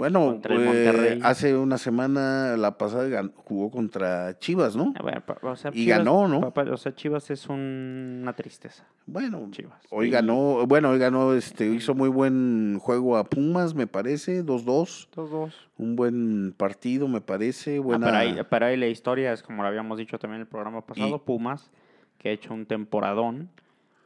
Bueno, 0.03 0.37
eh, 0.49 1.19
hace 1.23 1.55
una 1.55 1.77
semana, 1.77 2.57
la 2.57 2.77
pasada, 2.77 3.23
jugó 3.35 3.71
contra 3.71 4.37
Chivas, 4.37 4.75
¿no? 4.75 4.93
A 4.99 5.01
ver, 5.01 5.21
pa- 5.21 5.37
o 5.41 5.55
sea, 5.55 5.71
Y 5.73 5.85
Chivas- 5.85 5.99
ganó, 5.99 6.27
¿no? 6.27 6.41
papá, 6.41 6.63
o 6.69 6.75
sea, 6.75 6.93
Chivas 6.93 7.31
es 7.31 7.47
un- 7.47 8.19
una 8.21 8.33
tristeza. 8.33 8.83
Bueno, 9.05 9.47
Chivas. 9.51 9.79
hoy 9.91 10.07
Y- 10.07 10.09
ganó, 10.09 10.67
bueno, 10.67 10.89
hoy 10.89 10.99
ganó, 10.99 11.33
este, 11.33 11.67
hizo 11.67 11.95
muy 11.95 12.09
buen 12.09 12.79
juego 12.81 13.15
a 13.15 13.23
Pumas, 13.23 13.75
me 13.75 13.87
parece, 13.87 14.43
2-2. 14.43 15.07
Dos, 15.15 15.31
dos. 15.31 15.69
Un 15.77 15.95
buen 15.95 16.53
partido, 16.57 17.07
me 17.07 17.21
parece. 17.21 17.77
Ah, 17.77 17.81
Buena... 17.81 18.05
pero, 18.07 18.17
ahí, 18.17 18.37
pero 18.49 18.65
ahí 18.65 18.75
la 18.75 18.87
historia 18.87 19.31
es 19.31 19.41
como 19.41 19.61
lo 19.63 19.69
habíamos 19.69 19.97
dicho 19.97 20.19
también 20.19 20.41
en 20.41 20.41
el 20.41 20.47
programa 20.47 20.85
pasado, 20.85 21.23
Pumas, 21.23 21.71
que 22.17 22.27
ha 22.27 22.31
hecho 22.33 22.53
un 22.53 22.65
temporadón 22.65 23.49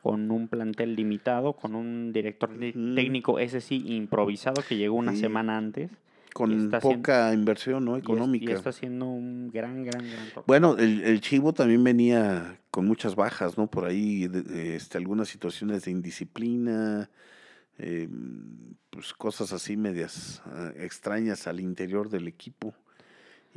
con 0.01 0.31
un 0.31 0.47
plantel 0.47 0.95
limitado, 0.95 1.53
con 1.53 1.75
un 1.75 2.13
director 2.13 2.49
técnico, 2.59 3.39
ese 3.39 3.61
sí, 3.61 3.83
improvisado, 3.87 4.61
que 4.67 4.77
llegó 4.77 4.95
una 4.95 5.13
Sí. 5.13 5.19
semana 5.21 5.57
antes. 5.57 5.91
Con 6.33 6.69
poca 6.81 7.33
inversión 7.33 7.85
¿no? 7.85 7.95
y 7.95 7.99
es- 7.99 8.03
económica. 8.03 8.51
Y, 8.51 8.53
está 8.53 8.69
haciendo 8.69 9.07
un 9.07 9.49
gran, 9.49 9.83
gran, 9.83 10.03
gran 10.07 10.25
torneo. 10.27 10.43
Bueno, 10.45 10.77
el, 10.77 11.01
el 11.01 11.19
Chivo 11.19 11.51
también 11.53 11.83
venía 11.83 12.59
con 12.69 12.85
muchas 12.85 13.15
bajas, 13.15 13.57
¿no? 13.57 13.65
Por 13.67 13.85
ahí, 13.85 14.29
este, 14.53 14.99
algunas 14.99 15.29
situaciones 15.29 15.85
de 15.85 15.91
indisciplina, 15.91 17.09
eh, 17.79 18.07
pues 18.91 19.13
cosas 19.13 19.51
así 19.51 19.77
medias 19.77 20.43
ah, 20.45 20.71
extrañas 20.77 21.47
al 21.47 21.59
interior 21.59 22.09
del 22.09 22.27
equipo. 22.27 22.75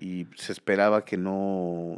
Y 0.03 0.27
se 0.35 0.53
esperaba 0.53 1.05
que 1.05 1.19
no 1.19 1.95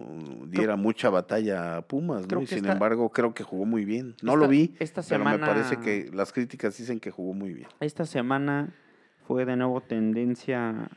diera 0.49 0.75
mucha 0.75 1.09
batalla 1.09 1.77
a 1.77 1.83
Pumas, 1.83 2.27
¿no? 2.29 2.43
Y 2.43 2.47
sin 2.49 2.59
esta- 2.59 2.73
embargo, 2.73 3.11
creo 3.11 3.33
que 3.33 3.45
jugó 3.45 3.65
muy 3.65 3.85
bien. 3.85 4.17
No 4.23 4.33
esta- 4.33 4.37
lo 4.45 4.49
vi, 4.49 4.75
esta 4.81 5.03
pero 5.09 5.25
me 5.25 5.39
parece 5.39 5.77
semana- 5.77 5.85
que 5.85 6.11
las 6.13 6.33
críticas 6.33 6.77
dicen 6.77 6.99
que 6.99 7.13
jugó 7.13 7.33
muy 7.33 7.53
bien. 7.53 7.69
Esta 7.79 8.05
semana 8.05 8.75
fue 9.29 9.45
de 9.45 9.55
nuevo 9.57 9.81
tendencia 9.83 10.89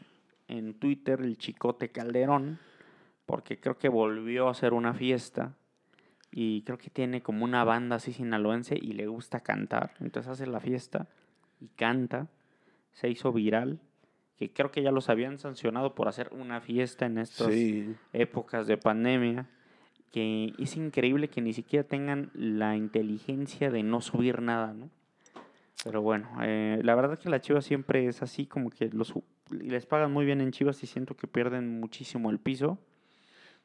en 0.48 0.74
Twitter 0.74 1.22
el 1.22 1.38
Chicote 1.38 1.90
Calderón, 1.90 2.58
porque 3.28 3.60
creo 3.60 3.78
que 3.78 3.88
volvió 3.90 4.48
a 4.48 4.52
hacer 4.52 4.74
una 4.74 4.96
fiesta 4.96 5.54
y 6.32 6.64
creo 6.64 6.80
que 6.80 6.90
tiene 6.90 7.22
como 7.22 7.46
una 7.46 7.64
banda 7.64 7.98
así 7.98 8.14
sinaloense 8.14 8.76
y 8.82 8.94
le 8.94 9.06
gusta 9.06 9.42
cantar. 9.42 9.94
Entonces 10.00 10.32
hace 10.32 10.48
la 10.48 10.60
fiesta 10.60 11.08
y 11.62 11.68
canta. 11.68 12.28
Se 12.94 13.10
hizo 13.10 13.32
viral, 13.32 13.80
que 14.38 14.52
creo 14.52 14.72
que 14.72 14.82
ya 14.84 14.92
los 14.92 15.10
habían 15.10 15.38
sancionado 15.38 15.96
por 15.96 16.08
hacer 16.08 16.30
una 16.34 16.62
fiesta 16.62 17.06
en 17.06 17.18
estas 17.18 17.54
Sí, 17.54 17.96
épocas 18.14 18.68
de 18.68 18.78
pandemia. 18.78 19.48
Que 20.12 20.54
es 20.60 20.78
increíble 20.78 21.28
que 21.30 21.42
ni 21.42 21.52
siquiera 21.54 21.86
tengan 21.86 22.32
la 22.34 22.76
inteligencia 22.78 23.70
de 23.70 23.84
no 23.84 24.00
subir 24.02 24.42
nada, 24.42 24.74
¿no? 24.74 24.90
Pero 25.84 26.02
bueno, 26.02 26.30
eh, 26.42 26.80
la 26.84 26.96
verdad 26.96 27.20
que 27.20 27.30
la 27.30 27.42
Chivas 27.42 27.66
siempre 27.66 28.08
es 28.08 28.22
así, 28.22 28.46
como 28.46 28.70
que 28.70 28.90
los 28.90 29.14
les 29.52 29.86
pagan 29.86 30.12
muy 30.12 30.26
bien 30.26 30.42
en 30.42 30.52
Chivas 30.52 30.82
y 30.84 30.88
siento 30.88 31.16
que 31.16 31.28
pierden 31.28 31.80
muchísimo 31.80 32.30
el 32.32 32.40
piso. 32.40 32.80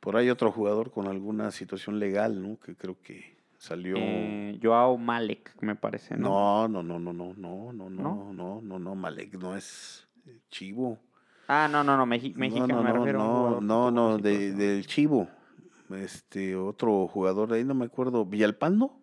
por 0.00 0.16
ahí 0.16 0.28
otro 0.28 0.50
jugador 0.50 0.90
con 0.90 1.06
alguna 1.06 1.50
situación 1.52 1.98
legal, 1.98 2.42
¿no? 2.42 2.58
Que 2.58 2.74
creo 2.74 2.96
que 3.00 3.36
salió... 3.58 3.94
Eh, 3.98 4.58
Joao 4.62 4.96
Malek, 4.98 5.54
me 5.62 5.76
parece, 5.76 6.16
¿no? 6.16 6.68
No, 6.68 6.82
no, 6.82 6.98
no, 6.98 7.12
no, 7.12 7.12
no, 7.12 7.34
no, 7.34 7.72
no, 7.72 7.90
no, 7.90 8.32
no, 8.32 8.60
no, 8.62 8.78
no, 8.78 8.94
Malek 8.94 9.34
no 9.38 9.56
es 9.56 10.06
Chivo. 10.50 10.98
Ah, 11.48 11.68
no, 11.70 11.82
no, 11.82 11.96
no, 11.96 12.06
Mexi- 12.06 12.34
No, 12.36 12.66
no, 12.66 12.82
me 12.82 12.90
no, 12.92 12.98
refiero 12.98 13.20
a 13.20 13.58
un 13.58 13.66
no, 13.66 13.90
no, 13.90 14.18
de, 14.18 14.52
del 14.52 14.86
Chivo. 14.86 15.28
Este, 15.90 16.54
otro 16.54 17.08
jugador 17.08 17.48
de 17.50 17.58
ahí, 17.58 17.64
no 17.64 17.74
me 17.74 17.86
acuerdo, 17.86 18.24
Villalpando. 18.24 18.96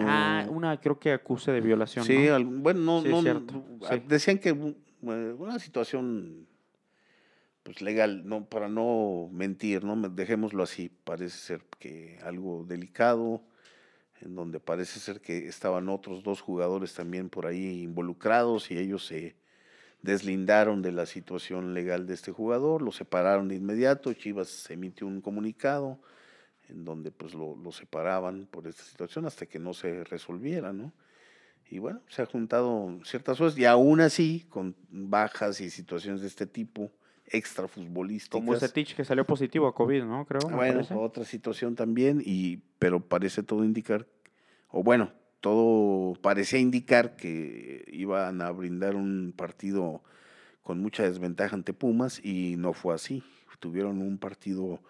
Ah, 0.00 0.46
una 0.48 0.80
creo 0.80 0.98
que 0.98 1.12
acuse 1.12 1.52
de 1.52 1.60
violación, 1.60 2.06
sí, 2.06 2.26
¿no? 2.28 2.34
al- 2.34 2.44
bueno, 2.46 2.80
no, 2.80 3.02
Sí, 3.02 3.08
no, 3.08 3.22
cierto, 3.22 3.64
sí. 3.90 4.02
decían 4.06 4.38
que 4.38 4.52
uh, 4.52 4.74
eh, 5.02 5.34
una 5.38 5.58
situación 5.58 6.46
pues 7.62 7.82
legal, 7.82 8.26
no 8.26 8.46
para 8.46 8.68
no 8.68 9.28
mentir, 9.30 9.84
no 9.84 9.94
dejémoslo 10.08 10.62
así, 10.62 10.88
parece 11.04 11.36
ser 11.36 11.60
que 11.78 12.18
algo 12.22 12.64
delicado 12.66 13.42
en 14.22 14.34
donde 14.34 14.58
parece 14.58 15.00
ser 15.00 15.20
que 15.20 15.46
estaban 15.48 15.88
otros 15.90 16.22
dos 16.22 16.40
jugadores 16.40 16.94
también 16.94 17.28
por 17.28 17.46
ahí 17.46 17.82
involucrados 17.82 18.70
y 18.70 18.78
ellos 18.78 19.04
se 19.06 19.36
deslindaron 20.02 20.82
de 20.82 20.92
la 20.92 21.06
situación 21.06 21.74
legal 21.74 22.06
de 22.06 22.14
este 22.14 22.32
jugador, 22.32 22.82
lo 22.82 22.92
separaron 22.92 23.48
de 23.48 23.56
inmediato, 23.56 24.12
Chivas 24.12 24.70
emitió 24.70 25.06
un 25.06 25.20
comunicado 25.20 25.98
en 26.68 26.84
donde 26.84 27.10
pues 27.10 27.34
lo, 27.34 27.56
lo 27.56 27.72
separaban 27.72 28.46
por 28.46 28.66
esta 28.66 28.84
situación 28.84 29.26
hasta 29.26 29.46
que 29.46 29.58
no 29.58 29.74
se 29.74 30.04
resolviera, 30.04 30.72
¿no? 30.72 30.92
Y 31.70 31.78
bueno, 31.80 32.00
se 32.08 32.22
ha 32.22 32.26
juntado 32.26 32.98
ciertas 33.04 33.36
cosas 33.38 33.58
y 33.58 33.64
aún 33.66 34.00
así, 34.00 34.46
con 34.48 34.74
bajas 34.88 35.60
y 35.60 35.68
situaciones 35.68 36.22
de 36.22 36.28
este 36.28 36.46
tipo, 36.46 36.90
extra 37.26 37.68
futbolísticas. 37.68 38.40
Como 38.40 38.54
ese 38.54 38.68
Tich 38.68 38.94
que 38.94 39.04
salió 39.04 39.26
positivo 39.26 39.66
a 39.66 39.74
COVID, 39.74 40.04
¿no? 40.04 40.24
Creo. 40.24 40.40
Bueno, 40.48 40.82
otra 40.96 41.24
situación 41.24 41.74
también, 41.74 42.22
y, 42.24 42.58
pero 42.78 43.00
parece 43.00 43.42
todo 43.42 43.64
indicar, 43.64 44.06
o 44.68 44.82
bueno, 44.82 45.12
todo 45.40 46.14
parecía 46.20 46.58
indicar 46.58 47.16
que 47.16 47.84
iban 47.92 48.42
a 48.42 48.50
brindar 48.50 48.96
un 48.96 49.32
partido 49.36 50.02
con 50.62 50.80
mucha 50.80 51.02
desventaja 51.04 51.54
ante 51.54 51.72
Pumas 51.72 52.24
y 52.24 52.56
no 52.56 52.72
fue 52.72 52.94
así. 52.94 53.22
Tuvieron 53.60 54.00
un 54.02 54.18
partido, 54.18 54.80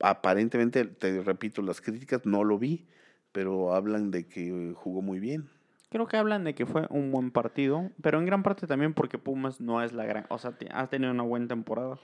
aparentemente, 0.00 0.84
te 0.84 1.22
repito, 1.22 1.62
las 1.62 1.80
críticas 1.80 2.24
no 2.24 2.44
lo 2.44 2.58
vi, 2.58 2.86
pero 3.32 3.74
hablan 3.74 4.10
de 4.10 4.26
que 4.26 4.72
jugó 4.74 5.02
muy 5.02 5.20
bien. 5.20 5.48
Creo 5.90 6.06
que 6.06 6.16
hablan 6.16 6.42
de 6.44 6.54
que 6.54 6.64
fue 6.64 6.86
un 6.88 7.10
buen 7.12 7.30
partido, 7.30 7.90
pero 8.00 8.18
en 8.18 8.24
gran 8.24 8.42
parte 8.42 8.66
también 8.66 8.94
porque 8.94 9.18
Pumas 9.18 9.60
no 9.60 9.82
es 9.82 9.92
la 9.92 10.06
gran, 10.06 10.24
o 10.30 10.38
sea, 10.38 10.54
ha 10.72 10.86
tenido 10.86 11.12
una 11.12 11.22
buena 11.22 11.48
temporada, 11.48 11.98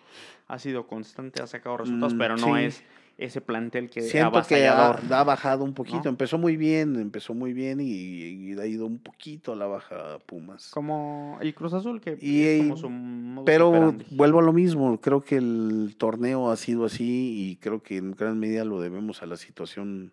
ha 0.47 0.59
sido 0.59 0.87
constante, 0.87 1.41
ha 1.43 1.47
sacado 1.47 1.79
resultados, 1.79 2.13
Mm, 2.15 2.19
pero 2.19 2.37
no 2.37 2.57
sí. 2.59 2.65
es 2.65 2.85
ese 3.19 3.41
plantel 3.41 3.91
que 3.91 4.01
Siento 4.01 4.41
que 4.45 4.69
ha, 4.69 5.25
bajado 5.25 5.65
un 5.65 5.75
poquito, 5.75 6.05
¿no? 6.05 6.11
empezó 6.11 6.39
muy 6.39 6.57
bien, 6.57 6.95
empezó 6.97 7.35
muy 7.35 7.53
bien 7.53 7.81
y, 7.81 7.85
y 7.85 8.59
ha 8.59 8.65
ido 8.65 8.87
un 8.87 8.99
poquito 8.99 9.53
a 9.53 9.57
la 9.57 9.67
baja 9.67 10.21
Pumas. 10.25 10.71
Como 10.71 11.37
el 11.41 11.53
Cruz 11.53 11.75
Azul, 11.75 12.01
que 12.01 12.17
Y, 12.21 12.45
es 12.45 12.63
como 12.63 12.77
su 12.77 12.89
modus 12.89 13.45
Pero 13.45 13.71
operandi. 13.71 14.07
vuelvo 14.13 14.39
a 14.39 14.43
lo 14.43 14.53
mismo, 14.53 15.01
creo 15.01 15.21
que 15.21 15.37
el 15.37 15.97
torneo 15.99 16.51
ha 16.51 16.57
sido 16.57 16.85
así 16.85 17.51
y 17.51 17.57
creo 17.57 17.83
que 17.83 17.97
en 17.97 18.13
gran 18.13 18.39
medida 18.39 18.65
lo 18.65 18.81
debemos 18.81 19.21
a 19.21 19.27
la 19.27 19.37
situación 19.37 20.13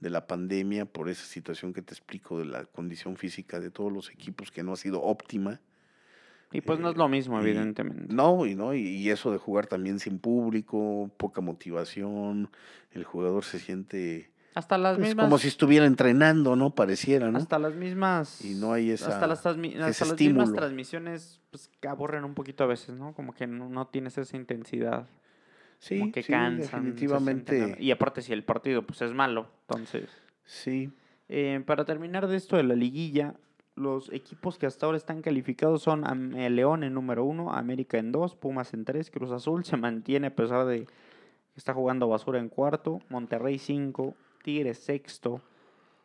de 0.00 0.10
la 0.10 0.26
pandemia, 0.26 0.84
por 0.84 1.08
esa 1.08 1.24
situación 1.24 1.72
que 1.72 1.80
te 1.80 1.94
explico 1.94 2.38
de 2.38 2.44
la 2.44 2.66
condición 2.66 3.16
física 3.16 3.60
de 3.60 3.70
todos 3.70 3.90
los 3.90 4.10
equipos 4.10 4.50
que 4.50 4.62
no 4.62 4.74
ha 4.74 4.76
sido 4.76 5.00
óptima. 5.00 5.60
Y 6.52 6.60
pues 6.60 6.78
no 6.78 6.88
es 6.88 6.94
eh, 6.94 6.98
lo 6.98 7.08
mismo, 7.08 7.38
y- 7.38 7.42
evidentemente. 7.42 8.12
No, 8.14 8.46
y 8.46 8.54
no, 8.54 8.74
y, 8.74 8.80
y 8.80 9.10
eso 9.10 9.32
de 9.32 9.38
jugar 9.38 9.66
también 9.66 9.98
sin 9.98 10.18
público, 10.18 11.10
poca 11.16 11.40
motivación, 11.40 12.50
el 12.92 13.04
jugador 13.04 13.44
se 13.44 13.58
siente 13.58 14.30
Hasta 14.54 14.76
las 14.78 14.96
pues, 14.98 15.08
mismas... 15.08 15.24
como 15.26 15.38
si 15.38 15.48
estuviera 15.48 15.86
entrenando, 15.86 16.56
¿no? 16.56 16.74
Pareciera, 16.74 17.30
¿no? 17.30 17.38
Hasta 17.38 17.58
las 17.58 17.74
mismas... 17.74 18.44
Y 18.44 18.54
no 18.54 18.72
hay 18.72 18.90
esa- 18.90 19.08
hasta 19.08 19.26
las, 19.26 19.44
hasta 19.46 20.14
mismas 20.14 20.52
transmisiones 20.52 21.40
pues, 21.50 21.70
que 21.80 21.88
aborren 21.88 22.24
un 22.24 22.34
poquito 22.34 22.64
a 22.64 22.66
veces, 22.66 22.94
¿no? 22.96 23.14
Como 23.14 23.32
que 23.32 23.46
no, 23.46 23.68
no 23.68 23.86
tienes 23.86 24.18
esa 24.18 24.36
intensidad. 24.36 25.06
Sí, 25.78 25.98
como 25.98 26.12
que 26.12 26.22
sí, 26.22 26.30
cansan. 26.30 26.58
definitivamente. 26.60 27.76
Y 27.80 27.90
aparte 27.90 28.22
si 28.22 28.32
el 28.32 28.44
partido 28.44 28.86
pues 28.86 29.02
es 29.02 29.12
malo, 29.12 29.48
entonces... 29.68 30.10
Sí, 30.44 30.90
Eh, 31.28 31.62
para 31.64 31.84
terminar 31.86 32.26
de 32.26 32.36
esto 32.36 32.56
de 32.56 32.62
la 32.62 32.74
liguilla, 32.74 33.34
los 33.74 34.12
equipos 34.12 34.58
que 34.58 34.66
hasta 34.66 34.86
ahora 34.86 34.98
están 34.98 35.22
calificados 35.22 35.82
son 35.82 36.36
eh, 36.36 36.50
León 36.50 36.84
en 36.84 36.94
número 36.94 37.24
uno, 37.24 37.52
América 37.52 37.98
en 37.98 38.12
dos, 38.12 38.34
Pumas 38.34 38.74
en 38.74 38.84
tres, 38.84 39.10
Cruz 39.10 39.30
Azul 39.30 39.64
se 39.64 39.76
mantiene 39.76 40.28
a 40.28 40.36
pesar 40.36 40.66
de 40.66 40.84
que 40.84 41.58
está 41.58 41.74
jugando 41.74 42.08
basura 42.08 42.38
en 42.38 42.48
cuarto, 42.48 43.00
Monterrey 43.08 43.58
cinco, 43.58 44.14
Tigres 44.42 44.78
sexto, 44.78 45.40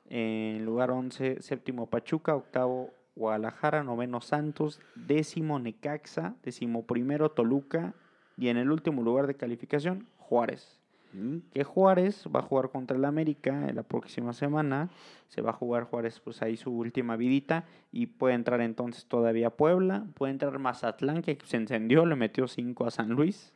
en 0.10 0.64
lugar 0.66 0.92
once, 0.92 1.42
séptimo 1.42 1.88
Pachuca, 1.88 2.36
octavo 2.36 2.92
Guadalajara, 3.16 3.84
noveno 3.84 4.22
Santos, 4.22 4.80
décimo 4.96 5.60
Necaxa, 5.60 6.36
décimo 6.44 6.86
primero 6.86 7.32
Toluca 7.32 7.94
y 8.38 8.50
en 8.50 8.58
el 8.58 8.72
último 8.72 9.02
lugar 9.02 9.28
de 9.28 9.36
calificación 9.36 10.08
Juárez 10.18 10.80
mm, 11.14 11.38
que 11.54 11.64
Juárez 11.64 12.26
va 12.34 12.40
a 12.40 12.44
jugar 12.44 12.70
contra 12.70 12.98
el 12.98 13.06
América 13.06 13.68
en 13.68 13.76
la 13.76 13.84
próxima 13.84 14.34
semana. 14.34 14.90
Se 15.28 15.42
va 15.42 15.52
a 15.52 15.54
jugar 15.54 15.84
Juárez 15.84 16.20
pues 16.20 16.42
ahí 16.42 16.58
su 16.58 16.72
última 16.72 17.16
vidita 17.16 17.66
y 17.92 18.08
puede 18.08 18.36
entrar 18.36 18.62
entonces 18.62 19.06
todavía 19.06 19.50
Puebla, 19.50 20.06
puede 20.14 20.32
entrar 20.32 20.58
Mazatlán 20.60 21.22
que 21.22 21.38
se 21.46 21.58
encendió, 21.58 22.06
le 22.06 22.16
metió 22.16 22.48
5 22.48 22.86
a 22.86 22.92
San 22.92 23.10
Luis. 23.10 23.54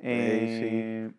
Eh, 0.00 1.10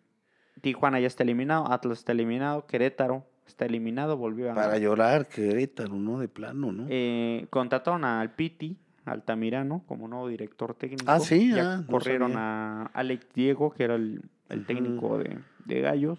Tijuana 0.60 1.00
ya 1.00 1.06
está 1.06 1.22
eliminado, 1.22 1.70
Atlas 1.70 1.98
está 1.98 2.12
eliminado, 2.12 2.66
Querétaro 2.66 3.24
está 3.46 3.64
eliminado, 3.64 4.16
volvió 4.16 4.52
a... 4.52 4.54
para 4.54 4.78
llorar, 4.78 5.26
Querétaro, 5.26 5.94
¿no? 5.94 6.18
De 6.18 6.28
plano, 6.28 6.72
¿no? 6.72 6.86
Eh, 6.88 7.46
contrataron 7.50 8.04
al 8.04 8.34
Piti, 8.34 8.76
Altamirano, 9.04 9.82
como 9.86 10.06
nuevo 10.06 10.28
director 10.28 10.74
técnico. 10.74 11.04
Ah, 11.06 11.18
sí, 11.18 11.52
Ya 11.54 11.74
ah, 11.74 11.84
corrieron 11.88 12.36
a 12.36 12.90
Alex 12.92 13.26
Diego, 13.34 13.70
que 13.70 13.84
era 13.84 13.94
el, 13.94 14.22
el 14.48 14.64
técnico 14.66 15.18
de, 15.18 15.38
de 15.64 15.80
Gallos. 15.80 16.18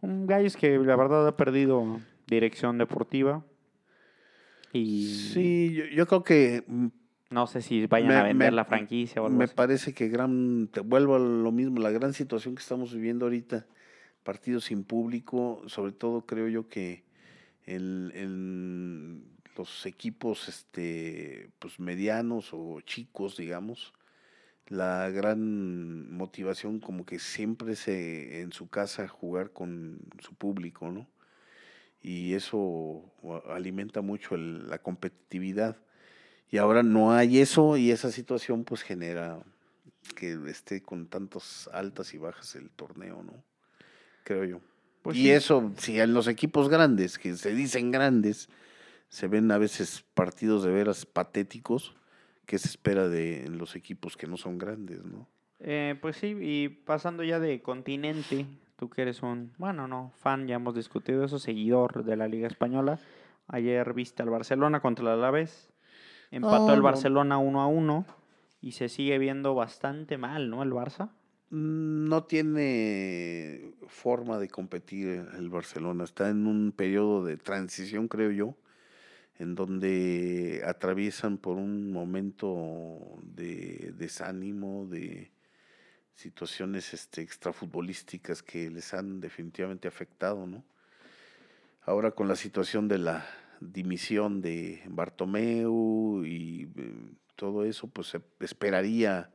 Un 0.00 0.26
Gallos 0.26 0.56
que 0.56 0.78
la 0.78 0.96
verdad 0.96 1.26
ha 1.26 1.36
perdido 1.36 2.00
dirección 2.26 2.78
deportiva. 2.78 3.44
Y 4.72 5.06
Sí, 5.32 5.72
yo, 5.74 5.84
yo 5.86 6.06
creo 6.06 6.22
que 6.24 6.64
no 7.30 7.46
sé 7.46 7.62
si 7.62 7.86
vayan 7.86 8.08
Me- 8.08 8.14
a 8.16 8.22
vender 8.22 8.52
me- 8.52 8.56
la 8.56 8.64
franquicia 8.64 9.22
o 9.22 9.26
algo 9.26 9.38
me 9.38 9.44
así. 9.44 9.54
parece 9.54 9.94
que 9.94 10.08
gran, 10.08 10.68
te 10.72 10.80
vuelvo 10.80 11.16
a 11.16 11.18
lo 11.18 11.52
mismo, 11.52 11.80
la 11.80 11.90
gran 11.90 12.12
situación 12.12 12.54
que 12.54 12.60
estamos 12.62 12.92
viviendo 12.94 13.26
ahorita, 13.26 13.66
partidos 14.22 14.64
sin 14.64 14.84
público, 14.84 15.62
sobre 15.66 15.92
todo 15.92 16.22
creo 16.26 16.48
yo 16.48 16.68
que 16.68 17.02
el, 17.64 18.12
el- 18.14 19.22
los 19.56 19.86
equipos 19.86 20.48
este, 20.48 21.50
pues 21.58 21.80
medianos 21.80 22.50
o 22.52 22.80
chicos, 22.82 23.36
digamos, 23.36 23.92
la 24.68 25.08
gran 25.10 26.12
motivación 26.12 26.78
como 26.80 27.06
que 27.06 27.18
siempre 27.18 27.74
se 27.76 28.40
en 28.42 28.52
su 28.52 28.68
casa 28.68 29.08
jugar 29.08 29.50
con 29.52 29.98
su 30.20 30.34
público, 30.34 30.90
¿no? 30.90 31.08
Y 32.02 32.34
eso 32.34 33.02
alimenta 33.48 34.02
mucho 34.02 34.34
el- 34.34 34.68
la 34.68 34.78
competitividad. 34.78 35.76
Y 36.50 36.58
ahora 36.58 36.82
no 36.82 37.12
hay 37.12 37.38
eso 37.40 37.76
y 37.76 37.90
esa 37.90 38.10
situación 38.10 38.64
pues 38.64 38.82
genera 38.82 39.42
que 40.16 40.38
esté 40.48 40.80
con 40.80 41.06
tantas 41.06 41.68
altas 41.72 42.14
y 42.14 42.18
bajas 42.18 42.54
el 42.54 42.70
torneo, 42.70 43.22
¿no? 43.22 43.32
Creo 44.24 44.44
yo. 44.44 44.60
Pues 45.02 45.16
y 45.16 45.24
sí. 45.24 45.30
eso, 45.30 45.72
si 45.76 46.00
en 46.00 46.14
los 46.14 46.28
equipos 46.28 46.68
grandes, 46.68 47.18
que 47.18 47.36
se 47.36 47.54
dicen 47.54 47.90
grandes, 47.90 48.48
se 49.08 49.28
ven 49.28 49.50
a 49.50 49.58
veces 49.58 50.04
partidos 50.14 50.64
de 50.64 50.70
veras 50.70 51.06
patéticos, 51.06 51.94
¿qué 52.48 52.58
se 52.58 52.68
espera 52.68 53.08
de 53.08 53.46
los 53.50 53.76
equipos 53.76 54.16
que 54.16 54.26
no 54.26 54.38
son 54.38 54.56
grandes, 54.56 55.04
no? 55.04 55.28
Eh, 55.60 55.96
pues 56.00 56.16
sí, 56.16 56.34
y 56.40 56.70
pasando 56.70 57.22
ya 57.22 57.38
de 57.38 57.60
continente, 57.60 58.46
tú 58.76 58.88
que 58.88 59.02
eres 59.02 59.22
un, 59.22 59.52
bueno, 59.58 59.86
no, 59.86 60.12
fan, 60.16 60.48
ya 60.48 60.54
hemos 60.54 60.74
discutido 60.74 61.22
eso, 61.22 61.38
seguidor 61.38 62.04
de 62.04 62.16
la 62.16 62.26
Liga 62.26 62.46
Española. 62.46 62.98
Ayer 63.48 63.92
viste 63.92 64.22
al 64.22 64.30
Barcelona 64.30 64.80
contra 64.80 65.04
el 65.04 65.10
Alavés. 65.18 65.68
Empató 66.30 66.70
el 66.70 66.78
no. 66.78 66.84
Barcelona 66.84 67.36
1 67.36 67.60
a 67.60 67.66
1 67.66 68.06
y 68.62 68.72
se 68.72 68.88
sigue 68.88 69.18
viendo 69.18 69.54
bastante 69.54 70.16
mal, 70.16 70.48
¿no? 70.48 70.62
El 70.62 70.72
Barça. 70.72 71.10
Mm, 71.50 72.08
No 72.08 72.24
tiene 72.24 73.74
forma 73.88 74.38
de 74.38 74.48
competir 74.48 75.26
el 75.36 75.50
Barcelona. 75.50 76.04
Está 76.04 76.30
en 76.30 76.46
un 76.46 76.72
periodo 76.72 77.24
de 77.26 77.36
transición, 77.36 78.08
creo 78.08 78.30
yo, 78.30 78.54
en 79.38 79.54
donde 79.54 80.62
atraviesan 80.66 81.38
por 81.38 81.56
un 81.56 81.92
momento 81.92 83.18
de 83.22 83.92
desánimo, 83.96 84.86
de 84.86 85.30
situaciones 86.14 86.92
este, 86.92 87.22
extrafutbolísticas 87.22 88.42
que 88.42 88.70
les 88.70 88.92
han 88.94 89.20
definitivamente 89.20 89.86
afectado, 89.86 90.46
¿no? 90.46 90.64
Ahora 91.82 92.10
con 92.10 92.26
la 92.26 92.36
situación 92.36 92.88
de 92.88 92.98
la 92.98 93.24
dimisión 93.60 94.42
de 94.42 94.82
Bartomeu 94.88 96.24
y 96.24 96.68
eh, 96.76 96.94
todo 97.36 97.64
eso, 97.64 97.86
pues 97.86 98.08
se 98.08 98.20
esperaría 98.40 99.30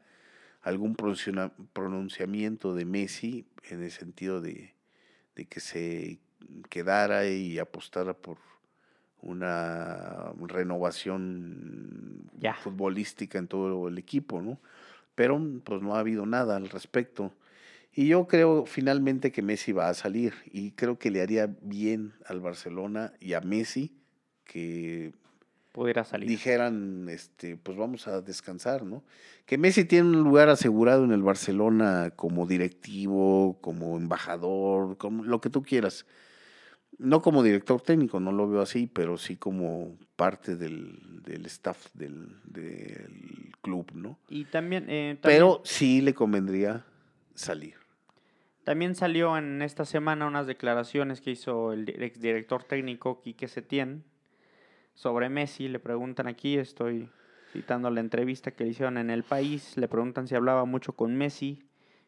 algún 0.62 0.96
pronunciamiento 0.96 2.76
de 2.76 2.86
Messi 2.86 3.48
en 3.70 3.82
el 3.82 3.92
sentido 3.92 4.42
de, 4.42 4.76
de 5.36 5.46
que 5.46 5.60
se 5.62 6.20
quedara 6.70 7.26
y 7.28 7.60
apostara 7.60 8.14
por 8.14 8.38
una 9.24 10.34
renovación 10.48 12.30
futbolística 12.62 13.38
en 13.40 13.48
todo 13.48 13.88
el 13.88 13.98
equipo, 13.98 14.42
¿no? 14.42 14.60
Pero 15.16 15.42
pues 15.64 15.82
no 15.82 15.96
ha 15.96 16.00
habido 16.00 16.26
nada 16.26 16.58
al 16.58 16.70
respecto. 16.70 17.34
Y 17.96 18.08
yo 18.08 18.28
creo 18.28 18.66
finalmente 18.66 19.32
que 19.32 19.42
Messi 19.42 19.72
va 19.72 19.88
a 19.88 19.94
salir 19.94 20.34
y 20.52 20.72
creo 20.72 20.98
que 20.98 21.12
le 21.12 21.22
haría 21.22 21.56
bien 21.62 22.14
al 22.26 22.42
Barcelona 22.42 23.14
y 23.20 23.34
a 23.34 23.42
Messi 23.42 23.96
que 24.46 25.14
Pudiera 25.72 26.04
salir. 26.04 26.30
dijeran, 26.30 27.08
este, 27.10 27.58
pues 27.58 27.78
vamos 27.78 28.08
a 28.08 28.22
descansar, 28.22 28.84
¿no? 28.84 29.04
Que 29.48 29.58
Messi 29.58 29.86
tiene 29.86 30.10
un 30.10 30.24
lugar 30.24 30.50
asegurado 30.50 31.04
en 31.04 31.12
el 31.12 31.24
Barcelona 31.24 32.12
como 32.16 32.46
directivo, 32.46 33.58
como 33.62 33.98
embajador, 33.98 34.98
como 34.98 35.24
lo 35.24 35.42
que 35.42 35.50
tú 35.50 35.64
quieras. 35.64 36.06
No 37.00 37.22
como 37.22 37.44
director 37.44 37.82
técnico, 37.82 38.20
no 38.20 38.32
lo 38.32 38.48
veo 38.50 38.62
así, 38.62 38.88
pero 38.88 39.18
sí 39.18 39.36
como 39.36 39.98
parte 40.16 40.56
del, 40.56 41.22
del 41.24 41.46
staff 41.48 41.88
del, 41.94 42.40
del 42.46 43.52
club, 43.62 43.92
¿no? 43.94 44.20
Y 44.30 44.46
también, 44.46 44.86
eh, 44.90 45.18
también, 45.20 45.40
Pero 45.42 45.62
sí 45.66 46.02
le 46.02 46.14
convendría 46.14 46.86
salir. 47.34 47.76
también 48.64 48.96
salió 48.96 49.38
en 49.38 49.62
esta 49.62 49.86
semana 49.86 50.28
unas 50.28 50.48
declaraciones 50.48 51.20
que 51.20 51.32
hizo 51.32 51.74
el 51.74 51.86
di- 51.86 51.94
exdirector 51.98 52.64
técnico 52.64 53.22
Quique 53.22 53.48
Setién 53.48 54.04
sobre 54.94 55.30
Messi. 55.30 55.68
Le 55.68 55.80
preguntan 55.80 56.28
aquí, 56.28 56.58
estoy 56.58 57.10
citando 57.52 57.90
la 57.90 58.00
entrevista 58.00 58.52
que 58.52 58.64
le 58.64 58.70
hicieron 58.70 58.98
en 58.98 59.10
El 59.10 59.24
País, 59.24 59.76
le 59.78 59.88
preguntan 59.88 60.28
si 60.28 60.36
hablaba 60.36 60.64
mucho 60.66 60.94
con 60.94 61.16
Messi 61.16 61.64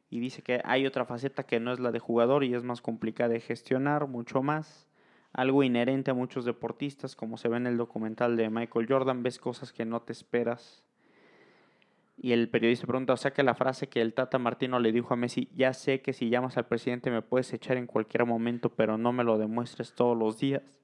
y 0.09 0.19
dice 0.19 0.41
que 0.41 0.61
hay 0.63 0.85
otra 0.85 1.05
faceta 1.05 1.43
que 1.43 1.59
no 1.59 1.73
es 1.73 1.79
la 1.79 1.91
de 1.91 1.99
jugador 1.99 2.43
y 2.43 2.53
es 2.53 2.63
más 2.63 2.81
complicada 2.81 3.29
de 3.29 3.39
gestionar, 3.39 4.07
mucho 4.07 4.43
más. 4.43 4.87
Algo 5.33 5.63
inherente 5.63 6.11
a 6.11 6.13
muchos 6.13 6.45
deportistas, 6.45 7.15
como 7.15 7.37
se 7.37 7.49
ve 7.49 7.57
en 7.57 7.67
el 7.67 7.77
documental 7.77 8.37
de 8.37 8.49
Michael 8.49 8.87
Jordan, 8.87 9.23
ves 9.23 9.39
cosas 9.39 9.73
que 9.73 9.83
no 9.83 10.01
te 10.01 10.13
esperas. 10.13 10.83
Y 12.17 12.31
el 12.31 12.49
periodista 12.49 12.87
pregunta, 12.87 13.13
o 13.13 13.17
sea 13.17 13.31
que 13.31 13.43
la 13.43 13.55
frase 13.55 13.89
que 13.89 14.01
el 14.01 14.13
Tata 14.13 14.39
Martino 14.39 14.79
le 14.79 14.93
dijo 14.93 15.13
a 15.13 15.17
Messi, 15.17 15.49
ya 15.53 15.73
sé 15.73 16.01
que 16.01 16.13
si 16.13 16.29
llamas 16.29 16.55
al 16.55 16.67
presidente 16.67 17.11
me 17.11 17.21
puedes 17.21 17.51
echar 17.51 17.75
en 17.75 17.87
cualquier 17.87 18.25
momento, 18.25 18.69
pero 18.69 18.97
no 18.97 19.11
me 19.11 19.25
lo 19.25 19.37
demuestres 19.37 19.93
todos 19.93 20.17
los 20.17 20.39
días. 20.39 20.79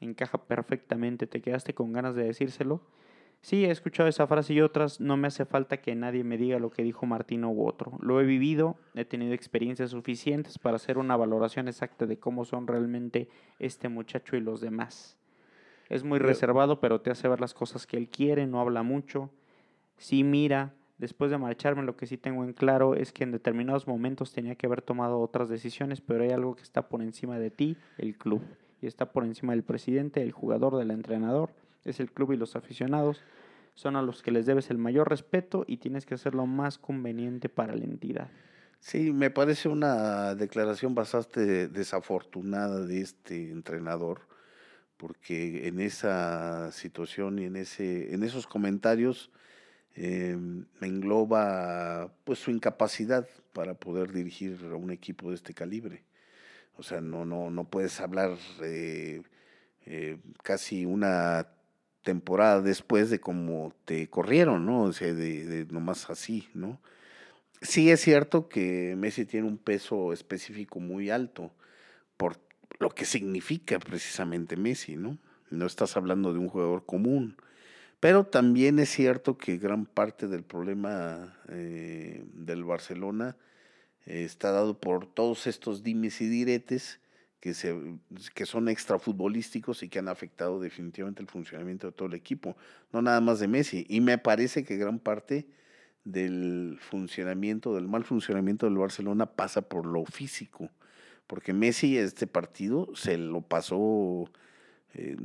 Encaja 0.00 0.44
perfectamente, 0.44 1.26
¿te 1.26 1.40
quedaste 1.40 1.74
con 1.74 1.92
ganas 1.92 2.14
de 2.14 2.24
decírselo? 2.24 2.82
Sí, 3.40 3.64
he 3.64 3.70
escuchado 3.70 4.08
esa 4.08 4.26
frase 4.26 4.54
y 4.54 4.60
otras, 4.60 5.00
no 5.00 5.16
me 5.16 5.28
hace 5.28 5.44
falta 5.44 5.76
que 5.76 5.94
nadie 5.94 6.24
me 6.24 6.36
diga 6.36 6.58
lo 6.58 6.70
que 6.70 6.82
dijo 6.82 7.06
Martino 7.06 7.50
u 7.52 7.66
otro. 7.66 7.92
Lo 8.00 8.20
he 8.20 8.24
vivido, 8.24 8.76
he 8.94 9.04
tenido 9.04 9.34
experiencias 9.34 9.90
suficientes 9.90 10.58
para 10.58 10.76
hacer 10.76 10.98
una 10.98 11.16
valoración 11.16 11.68
exacta 11.68 12.06
de 12.06 12.18
cómo 12.18 12.44
son 12.44 12.66
realmente 12.66 13.28
este 13.60 13.88
muchacho 13.88 14.36
y 14.36 14.40
los 14.40 14.60
demás. 14.60 15.16
Es 15.88 16.02
muy 16.02 16.18
Pero- 16.18 16.28
reservado, 16.30 16.80
pero 16.80 17.00
te 17.00 17.10
hace 17.10 17.28
ver 17.28 17.40
las 17.40 17.54
cosas 17.54 17.86
que 17.86 17.96
él 17.96 18.08
quiere, 18.08 18.48
no 18.48 18.60
habla 18.60 18.82
mucho. 18.82 19.30
Sí, 19.96 20.24
mira, 20.24 20.74
después 20.98 21.30
de 21.30 21.38
marcharme 21.38 21.84
lo 21.84 21.96
que 21.96 22.08
sí 22.08 22.16
tengo 22.18 22.42
en 22.42 22.52
claro 22.52 22.96
es 22.96 23.12
que 23.12 23.22
en 23.22 23.30
determinados 23.30 23.86
momentos 23.86 24.32
tenía 24.32 24.56
que 24.56 24.66
haber 24.66 24.82
tomado 24.82 25.20
otras 25.20 25.48
decisiones, 25.48 26.00
pero 26.00 26.24
hay 26.24 26.30
algo 26.30 26.56
que 26.56 26.62
está 26.64 26.88
por 26.88 27.00
encima 27.00 27.38
de 27.38 27.52
ti, 27.52 27.76
el 27.98 28.18
club, 28.18 28.42
y 28.82 28.88
está 28.88 29.12
por 29.12 29.24
encima 29.24 29.52
del 29.52 29.62
presidente, 29.62 30.20
el 30.20 30.32
jugador, 30.32 30.76
del 30.76 30.90
entrenador, 30.90 31.50
es 31.86 32.00
el 32.00 32.10
club 32.12 32.32
y 32.32 32.36
los 32.36 32.56
aficionados, 32.56 33.22
son 33.74 33.96
a 33.96 34.02
los 34.02 34.22
que 34.22 34.30
les 34.30 34.46
debes 34.46 34.70
el 34.70 34.78
mayor 34.78 35.08
respeto 35.08 35.64
y 35.66 35.76
tienes 35.76 36.06
que 36.06 36.14
hacer 36.14 36.34
lo 36.34 36.46
más 36.46 36.78
conveniente 36.78 37.48
para 37.48 37.74
la 37.74 37.84
entidad. 37.84 38.28
Sí, 38.80 39.12
me 39.12 39.30
parece 39.30 39.68
una 39.68 40.34
declaración 40.34 40.94
bastante 40.94 41.68
desafortunada 41.68 42.84
de 42.86 43.00
este 43.00 43.50
entrenador, 43.50 44.20
porque 44.96 45.68
en 45.68 45.80
esa 45.80 46.70
situación 46.72 47.38
y 47.38 47.44
en 47.44 47.56
ese, 47.56 48.14
en 48.14 48.22
esos 48.22 48.46
comentarios 48.46 49.30
eh, 49.94 50.36
engloba 50.80 52.12
pues 52.24 52.38
su 52.38 52.50
incapacidad 52.50 53.26
para 53.52 53.74
poder 53.74 54.12
dirigir 54.12 54.58
a 54.70 54.76
un 54.76 54.90
equipo 54.90 55.30
de 55.30 55.36
este 55.36 55.54
calibre. 55.54 56.04
O 56.76 56.82
sea, 56.82 57.00
no, 57.00 57.24
no, 57.24 57.50
no 57.50 57.64
puedes 57.64 58.00
hablar 58.00 58.36
eh, 58.62 59.22
eh, 59.86 60.18
casi 60.42 60.84
una 60.84 61.48
temporada 62.06 62.62
después 62.62 63.10
de 63.10 63.18
cómo 63.18 63.74
te 63.84 64.08
corrieron, 64.08 64.64
¿no? 64.64 64.84
O 64.84 64.92
sea, 64.92 65.12
de, 65.12 65.44
de 65.44 65.66
nomás 65.66 66.08
así, 66.08 66.48
¿no? 66.54 66.80
Sí 67.60 67.90
es 67.90 68.00
cierto 68.00 68.48
que 68.48 68.94
Messi 68.96 69.26
tiene 69.26 69.48
un 69.48 69.58
peso 69.58 70.12
específico 70.12 70.78
muy 70.78 71.10
alto 71.10 71.50
por 72.16 72.38
lo 72.78 72.90
que 72.90 73.04
significa 73.04 73.80
precisamente 73.80 74.56
Messi, 74.56 74.94
¿no? 74.94 75.18
No 75.50 75.66
estás 75.66 75.96
hablando 75.96 76.32
de 76.32 76.38
un 76.38 76.48
jugador 76.48 76.86
común. 76.86 77.36
Pero 77.98 78.24
también 78.24 78.78
es 78.78 78.90
cierto 78.90 79.36
que 79.36 79.56
gran 79.56 79.84
parte 79.84 80.28
del 80.28 80.44
problema 80.44 81.36
eh, 81.48 82.24
del 82.34 82.62
Barcelona 82.62 83.36
eh, 84.04 84.22
está 84.22 84.52
dado 84.52 84.78
por 84.78 85.06
todos 85.06 85.48
estos 85.48 85.82
dimes 85.82 86.20
y 86.20 86.28
diretes 86.28 87.00
que, 87.40 87.54
se, 87.54 87.74
que 88.34 88.46
son 88.46 88.68
extrafutbolísticos 88.68 89.82
y 89.82 89.88
que 89.88 89.98
han 89.98 90.08
afectado 90.08 90.60
definitivamente 90.60 91.22
el 91.22 91.28
funcionamiento 91.28 91.88
de 91.88 91.92
todo 91.92 92.08
el 92.08 92.14
equipo, 92.14 92.56
no 92.92 93.02
nada 93.02 93.20
más 93.20 93.40
de 93.40 93.48
Messi. 93.48 93.86
Y 93.88 94.00
me 94.00 94.18
parece 94.18 94.64
que 94.64 94.76
gran 94.76 94.98
parte 94.98 95.46
del 96.04 96.78
funcionamiento, 96.80 97.74
del 97.74 97.88
mal 97.88 98.04
funcionamiento 98.04 98.66
del 98.66 98.78
Barcelona 98.78 99.26
pasa 99.26 99.62
por 99.62 99.86
lo 99.86 100.04
físico, 100.04 100.70
porque 101.26 101.52
Messi 101.52 101.98
este 101.98 102.26
partido 102.26 102.88
se 102.94 103.18
lo 103.18 103.42
pasó 103.42 104.30
eh, 104.94 105.16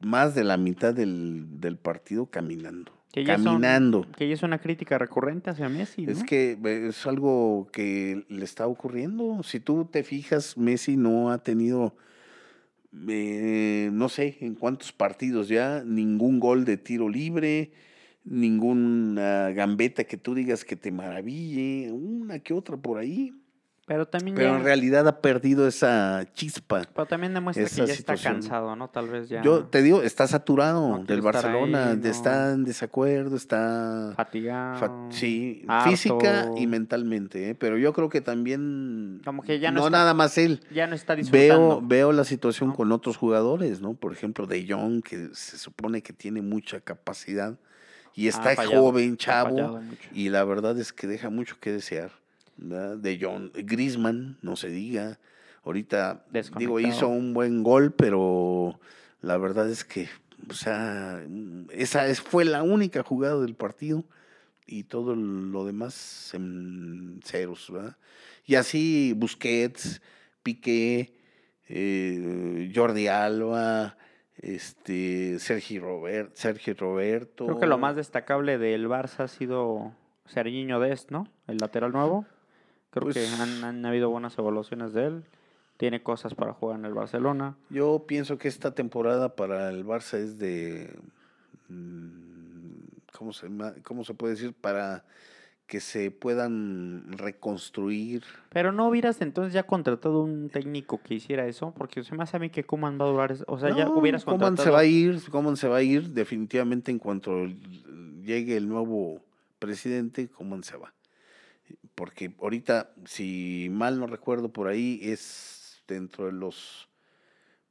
más 0.00 0.34
de 0.34 0.44
la 0.44 0.56
mitad 0.56 0.94
del, 0.94 1.60
del 1.60 1.76
partido 1.76 2.26
caminando. 2.26 2.97
Que 3.12 3.24
ya 3.24 3.36
son- 3.36 3.44
caminando. 3.44 4.06
Que 4.16 4.28
ya 4.28 4.34
es 4.34 4.42
una 4.42 4.58
crítica 4.58 4.98
recurrente 4.98 5.50
hacia 5.50 5.68
Messi, 5.68 6.04
¿no? 6.06 6.12
Es 6.12 6.24
que 6.24 6.58
es 6.88 7.06
algo 7.06 7.68
que 7.72 8.24
le 8.28 8.44
está 8.44 8.66
ocurriendo. 8.66 9.42
Si 9.42 9.60
tú 9.60 9.86
te 9.86 10.02
fijas, 10.04 10.56
Messi 10.58 10.96
no 10.96 11.30
ha 11.30 11.38
tenido, 11.38 11.96
eh, 13.08 13.90
no 13.92 14.08
sé 14.08 14.36
en 14.40 14.54
cuántos 14.54 14.92
partidos 14.92 15.48
ya, 15.48 15.82
ningún 15.84 16.38
gol 16.38 16.64
de 16.64 16.76
tiro 16.76 17.08
libre, 17.08 17.72
ninguna 18.24 19.50
gambeta 19.50 20.04
que 20.04 20.16
tú 20.16 20.34
digas 20.34 20.64
que 20.64 20.76
te 20.76 20.90
maraville, 20.90 21.90
una 21.92 22.38
que 22.40 22.52
otra 22.52 22.76
por 22.76 22.98
ahí. 22.98 23.32
Pero 23.88 24.06
también 24.06 24.36
Pero 24.36 24.50
ya- 24.52 24.58
en 24.58 24.64
realidad 24.64 25.08
ha 25.08 25.20
perdido 25.22 25.66
esa 25.66 26.24
chispa. 26.34 26.82
Pero 26.94 27.06
también 27.06 27.32
demuestra 27.34 27.64
que 27.64 27.86
ya 27.86 27.92
está 27.94 28.16
cansado, 28.16 28.76
¿no? 28.76 28.88
Tal 28.90 29.08
vez 29.08 29.28
ya 29.30 29.42
Yo 29.42 29.64
te 29.64 29.82
digo, 29.82 30.02
está 30.02 30.26
saturado 30.28 30.98
No 30.98 31.04
del 31.04 31.22
Barcelona, 31.22 31.88
ahí, 31.92 31.96
de- 31.96 32.02
no. 32.04 32.14
está 32.14 32.52
en 32.52 32.64
desacuerdo, 32.64 33.34
está... 33.34 34.12
fatigado. 34.14 34.78
Fa- 34.78 35.06
sí, 35.10 35.64
harto. 35.66 35.90
física 35.90 36.50
y 36.56 36.66
mentalmente, 36.66 37.50
¿eh? 37.50 37.54
pero 37.54 37.78
yo 37.78 37.92
creo 37.94 38.08
que 38.10 38.20
también 38.20 39.22
Como 39.24 39.42
que 39.42 39.58
ya 39.58 39.70
no 39.70 39.80
no 39.80 39.86
está- 39.86 39.98
nada 39.98 40.14
más 40.14 40.36
él. 40.38 40.60
Ya 40.70 40.86
no 40.86 40.94
está 40.94 41.14
Veo, 41.14 41.22
disfrutando. 41.24 41.80
veo 41.82 42.12
la 42.12 42.24
situación 42.24 42.68
¿no? 42.70 42.74
con 42.76 42.92
otros 42.92 43.16
jugadores, 43.16 43.80
¿no? 43.80 43.94
Por 43.94 44.12
ejemplo, 44.12 44.46
De 44.46 44.66
Jong, 44.68 45.02
que 45.02 45.30
se 45.32 45.56
supone 45.58 46.02
que 46.02 46.12
tiene 46.12 46.42
mucha 46.42 46.80
capacidad 46.80 47.56
Y 48.14 48.28
está 48.28 48.54
fallado, 48.54 48.82
joven, 48.82 49.14
ha 49.14 49.16
chavo. 49.16 49.80
Y 50.12 50.28
la 50.28 50.44
verdad 50.44 50.78
es 50.78 50.92
que 50.92 51.06
deja 51.06 51.30
mucho 51.30 51.56
que 51.60 51.72
desear. 51.72 52.10
¿Verdad? 52.58 52.98
De 52.98 53.18
John 53.20 53.50
Grisman, 53.54 54.38
no 54.42 54.56
se 54.56 54.68
diga. 54.68 55.18
Ahorita, 55.64 56.24
digo, 56.56 56.80
hizo 56.80 57.08
un 57.08 57.34
buen 57.34 57.62
gol, 57.62 57.92
pero 57.92 58.78
la 59.20 59.36
verdad 59.36 59.68
es 59.68 59.84
que, 59.84 60.08
o 60.48 60.54
sea, 60.54 61.22
esa 61.70 62.06
es, 62.06 62.20
fue 62.20 62.44
la 62.44 62.62
única 62.62 63.02
jugada 63.02 63.40
del 63.40 63.54
partido 63.54 64.04
y 64.66 64.84
todo 64.84 65.14
lo 65.16 65.64
demás 65.64 66.32
en 66.34 67.20
ceros, 67.24 67.70
¿verdad? 67.70 67.96
Y 68.44 68.54
así 68.54 69.14
Busquets, 69.16 70.00
Piqué, 70.42 71.14
eh, 71.68 72.72
Jordi 72.74 73.08
Alba, 73.08 73.96
este, 74.36 75.38
Sergi, 75.38 75.78
Robert, 75.78 76.34
Sergi 76.34 76.72
Roberto. 76.72 77.46
Creo 77.46 77.60
que 77.60 77.66
lo 77.66 77.78
más 77.78 77.96
destacable 77.96 78.58
del 78.58 78.88
Barça 78.88 79.24
ha 79.24 79.28
sido 79.28 79.92
Serginho 80.26 80.80
Dest, 80.80 81.10
¿no? 81.10 81.28
El 81.46 81.58
lateral 81.58 81.92
nuevo. 81.92 82.24
Creo 82.90 83.06
que 83.08 83.12
Pues- 83.14 83.40
han, 83.40 83.64
han 83.64 83.84
habido 83.86 84.10
buenas 84.10 84.36
evoluciones 84.38 84.92
de 84.92 85.06
él. 85.06 85.24
Tiene 85.76 86.02
cosas 86.02 86.34
para 86.34 86.52
jugar 86.54 86.78
en 86.78 86.84
el 86.86 86.94
Barcelona. 86.94 87.56
Yo 87.70 88.04
pienso 88.08 88.36
que 88.38 88.48
esta 88.48 88.74
temporada 88.74 89.36
para 89.36 89.70
el 89.70 89.84
Barça 89.86 90.18
es 90.18 90.38
de. 90.38 90.92
mm, 91.68 92.08
¿Cómo 93.16 93.32
se, 93.32 93.48
cómo 93.82 94.04
se 94.04 94.14
puede 94.14 94.34
decir? 94.34 94.54
Para 94.54 95.04
que 95.66 95.80
se 95.80 96.10
puedan 96.10 97.04
reconstruir. 97.18 98.22
Pero 98.50 98.72
no 98.72 98.88
hubieras 98.88 99.20
entonces 99.20 99.52
ya 99.52 99.64
contratado 99.64 100.22
un 100.22 100.48
técnico 100.48 101.00
que 101.02 101.14
hiciera 101.14 101.46
eso, 101.46 101.74
porque 101.76 102.02
se 102.04 102.14
me 102.14 102.22
hace 102.22 102.36
a 102.38 102.40
mí 102.40 102.48
que 102.50 102.64
Kuman 102.64 102.98
va 102.98 103.04
a 103.04 103.08
durar. 103.08 103.36
O 103.48 103.58
sea, 103.58 103.74
ya 103.76 103.84
No, 103.84 103.92
hubieras 103.98 104.24
Koeman 104.24 104.40
contratado. 104.56 104.64
se 104.64 104.70
va 104.72 104.78
a 104.80 104.84
ir, 104.84 105.20
se 105.56 105.68
va 105.68 105.76
a 105.76 105.82
ir 105.82 106.08
definitivamente 106.10 106.90
en 106.90 106.98
cuanto 106.98 107.44
llegue 108.24 108.56
el 108.56 108.68
nuevo 108.68 109.20
presidente, 109.58 110.28
Koeman 110.28 110.62
se 110.62 110.76
va. 110.76 110.92
Porque 111.98 112.32
ahorita, 112.40 112.92
si 113.06 113.66
mal 113.72 113.98
no 113.98 114.06
recuerdo 114.06 114.52
por 114.52 114.68
ahí, 114.68 115.00
es 115.02 115.82
dentro 115.88 116.26
de 116.26 116.32
los 116.32 116.88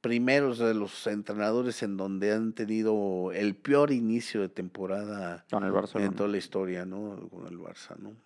primeros 0.02 0.60
de 0.60 0.74
los 0.74 1.08
entrenadores 1.08 1.82
en 1.82 1.96
donde 1.96 2.34
han 2.34 2.52
tenido 2.52 3.32
el 3.32 3.56
peor 3.56 3.94
inicio 3.94 4.42
de 4.42 4.50
temporada 4.50 5.46
Con 5.50 5.64
el 5.64 5.72
Barcelona. 5.72 6.10
en 6.10 6.16
toda 6.18 6.28
la 6.28 6.38
historia, 6.38 6.86
¿no? 6.86 7.30
Con 7.30 7.48
el 7.48 7.58
Barça, 7.58 7.96
¿no? 7.98 8.18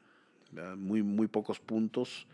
Muy, 0.75 1.03
muy 1.03 1.27
pocos 1.27 1.59
puntos 1.59 2.27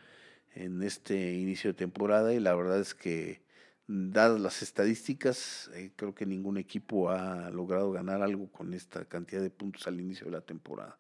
en 0.56 0.82
este 0.82 1.34
inicio 1.34 1.72
de 1.72 1.74
temporada 1.74 2.34
y 2.34 2.40
la 2.40 2.56
verdad 2.56 2.80
es 2.80 2.96
que, 2.96 3.42
dadas 3.86 4.40
las 4.40 4.62
estadísticas, 4.62 5.70
eh, 5.74 5.92
creo 5.98 6.16
que 6.16 6.26
ningún 6.26 6.58
equipo 6.58 7.10
ha 7.10 7.50
logrado 7.50 7.92
ganar 7.92 8.22
algo 8.22 8.50
con 8.50 8.74
esta 8.74 9.04
cantidad 9.04 9.42
de 9.42 9.50
puntos 9.50 9.88
al 9.88 10.00
inicio 10.00 10.26
de 10.26 10.32
la 10.32 10.42
temporada. 10.42 10.98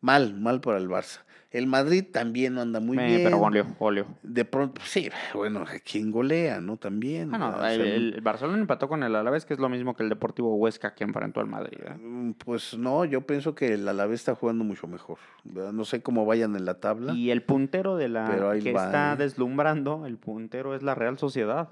Mal, 0.00 0.34
mal 0.34 0.60
para 0.60 0.78
el 0.78 0.88
Barça. 0.88 1.20
El 1.50 1.66
Madrid 1.66 2.04
también 2.12 2.52
no 2.54 2.60
anda 2.60 2.78
muy 2.78 2.98
Eh, 2.98 3.06
bien. 3.06 3.20
Pero 3.24 3.38
goleó, 3.38 3.64
goleó. 3.80 4.04
De 4.22 4.44
pronto, 4.44 4.82
sí, 4.84 5.08
bueno, 5.34 5.64
quien 5.82 6.10
golea, 6.10 6.60
¿no? 6.60 6.76
También. 6.76 7.34
Ah, 7.34 7.38
no, 7.38 7.66
el, 7.66 7.82
sea, 7.82 7.94
el 7.94 8.20
Barcelona 8.20 8.58
empató 8.58 8.86
con 8.86 9.02
el 9.02 9.16
Alavés, 9.16 9.46
que 9.46 9.54
es 9.54 9.60
lo 9.60 9.70
mismo 9.70 9.96
que 9.96 10.02
el 10.02 10.10
Deportivo 10.10 10.54
Huesca 10.56 10.94
que 10.94 11.04
enfrentó 11.04 11.40
al 11.40 11.46
Madrid. 11.46 11.78
¿eh? 11.86 11.94
Mm, 11.98 12.32
Pues 12.34 12.76
no, 12.76 13.06
yo 13.06 13.22
pienso 13.22 13.54
que 13.54 13.72
el 13.72 13.88
Alavés 13.88 14.20
está 14.20 14.34
jugando 14.34 14.62
mucho 14.62 14.86
mejor. 14.88 15.16
¿verdad? 15.44 15.72
No 15.72 15.86
sé 15.86 16.02
cómo 16.02 16.26
vayan 16.26 16.54
en 16.54 16.66
la 16.66 16.80
tabla. 16.80 17.14
Y 17.14 17.30
el 17.30 17.42
puntero 17.42 17.96
de 17.96 18.08
la 18.10 18.58
que 18.62 18.72
va, 18.74 18.84
está 18.84 19.14
¿eh? 19.14 19.16
deslumbrando, 19.16 20.04
el 20.04 20.18
puntero 20.18 20.74
es 20.74 20.82
la 20.82 20.94
Real 20.94 21.18
Sociedad. 21.18 21.70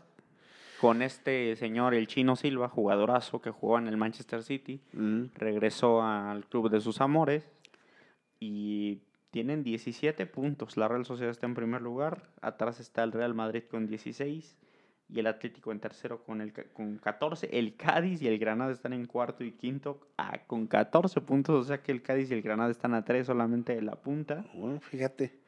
Con 0.80 1.00
este 1.00 1.56
señor, 1.56 1.94
el 1.94 2.06
Chino 2.06 2.36
Silva, 2.36 2.68
jugadorazo 2.68 3.40
que 3.40 3.50
jugó 3.50 3.78
en 3.78 3.88
el 3.88 3.96
Manchester 3.96 4.42
City, 4.42 4.80
Mm, 4.92 5.24
regresó 5.34 6.02
al 6.02 6.44
club 6.46 6.68
de 6.70 6.80
sus 6.82 7.00
amores 7.00 7.44
y 8.40 9.02
tienen 9.30 9.62
17 9.62 10.26
puntos. 10.26 10.76
La 10.76 10.88
Real 10.88 11.04
Sociedad 11.04 11.30
está 11.30 11.46
en 11.46 11.54
primer 11.54 11.82
lugar, 11.82 12.30
atrás 12.40 12.80
está 12.80 13.02
el 13.02 13.12
Real 13.12 13.34
Madrid 13.34 13.64
con 13.70 13.86
16 13.86 14.56
y 15.08 15.20
el 15.20 15.26
Atlético 15.26 15.72
en 15.72 15.80
tercero 15.80 16.24
con, 16.24 16.40
el, 16.40 16.52
con 16.72 16.98
14. 16.98 17.48
El 17.52 17.76
Cádiz 17.76 18.22
y 18.22 18.28
el 18.28 18.38
Granada 18.38 18.72
están 18.72 18.92
en 18.92 19.06
cuarto 19.06 19.44
y 19.44 19.52
quinto 19.52 20.00
ah, 20.18 20.38
con 20.46 20.66
14 20.66 21.20
puntos, 21.20 21.64
o 21.64 21.68
sea 21.68 21.82
que 21.82 21.92
el 21.92 22.02
Cádiz 22.02 22.30
y 22.30 22.34
el 22.34 22.42
Granada 22.42 22.70
están 22.70 22.94
a 22.94 23.04
3 23.04 23.26
solamente 23.26 23.74
de 23.74 23.82
la 23.82 23.96
punta. 23.96 24.44
Bueno, 24.54 24.80
fíjate. 24.80 25.40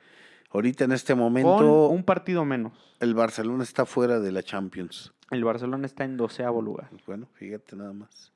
Ahorita 0.51 0.85
en 0.85 0.92
este 0.92 1.12
Con 1.12 1.20
momento 1.20 1.88
un 1.88 2.05
partido 2.05 2.44
menos. 2.44 2.72
el 3.01 3.14
Barcelona 3.14 3.64
está 3.64 3.85
fuera 3.85 4.18
de 4.18 4.33
la 4.33 4.42
Champions. 4.42 5.12
El 5.31 5.44
Barcelona 5.44 5.85
está 5.87 6.05
en 6.05 6.16
doceavo 6.16 6.62
lugar. 6.62 6.88
Bueno, 7.07 7.27
fíjate 7.35 7.77
nada 7.77 7.92
más. 7.92 8.33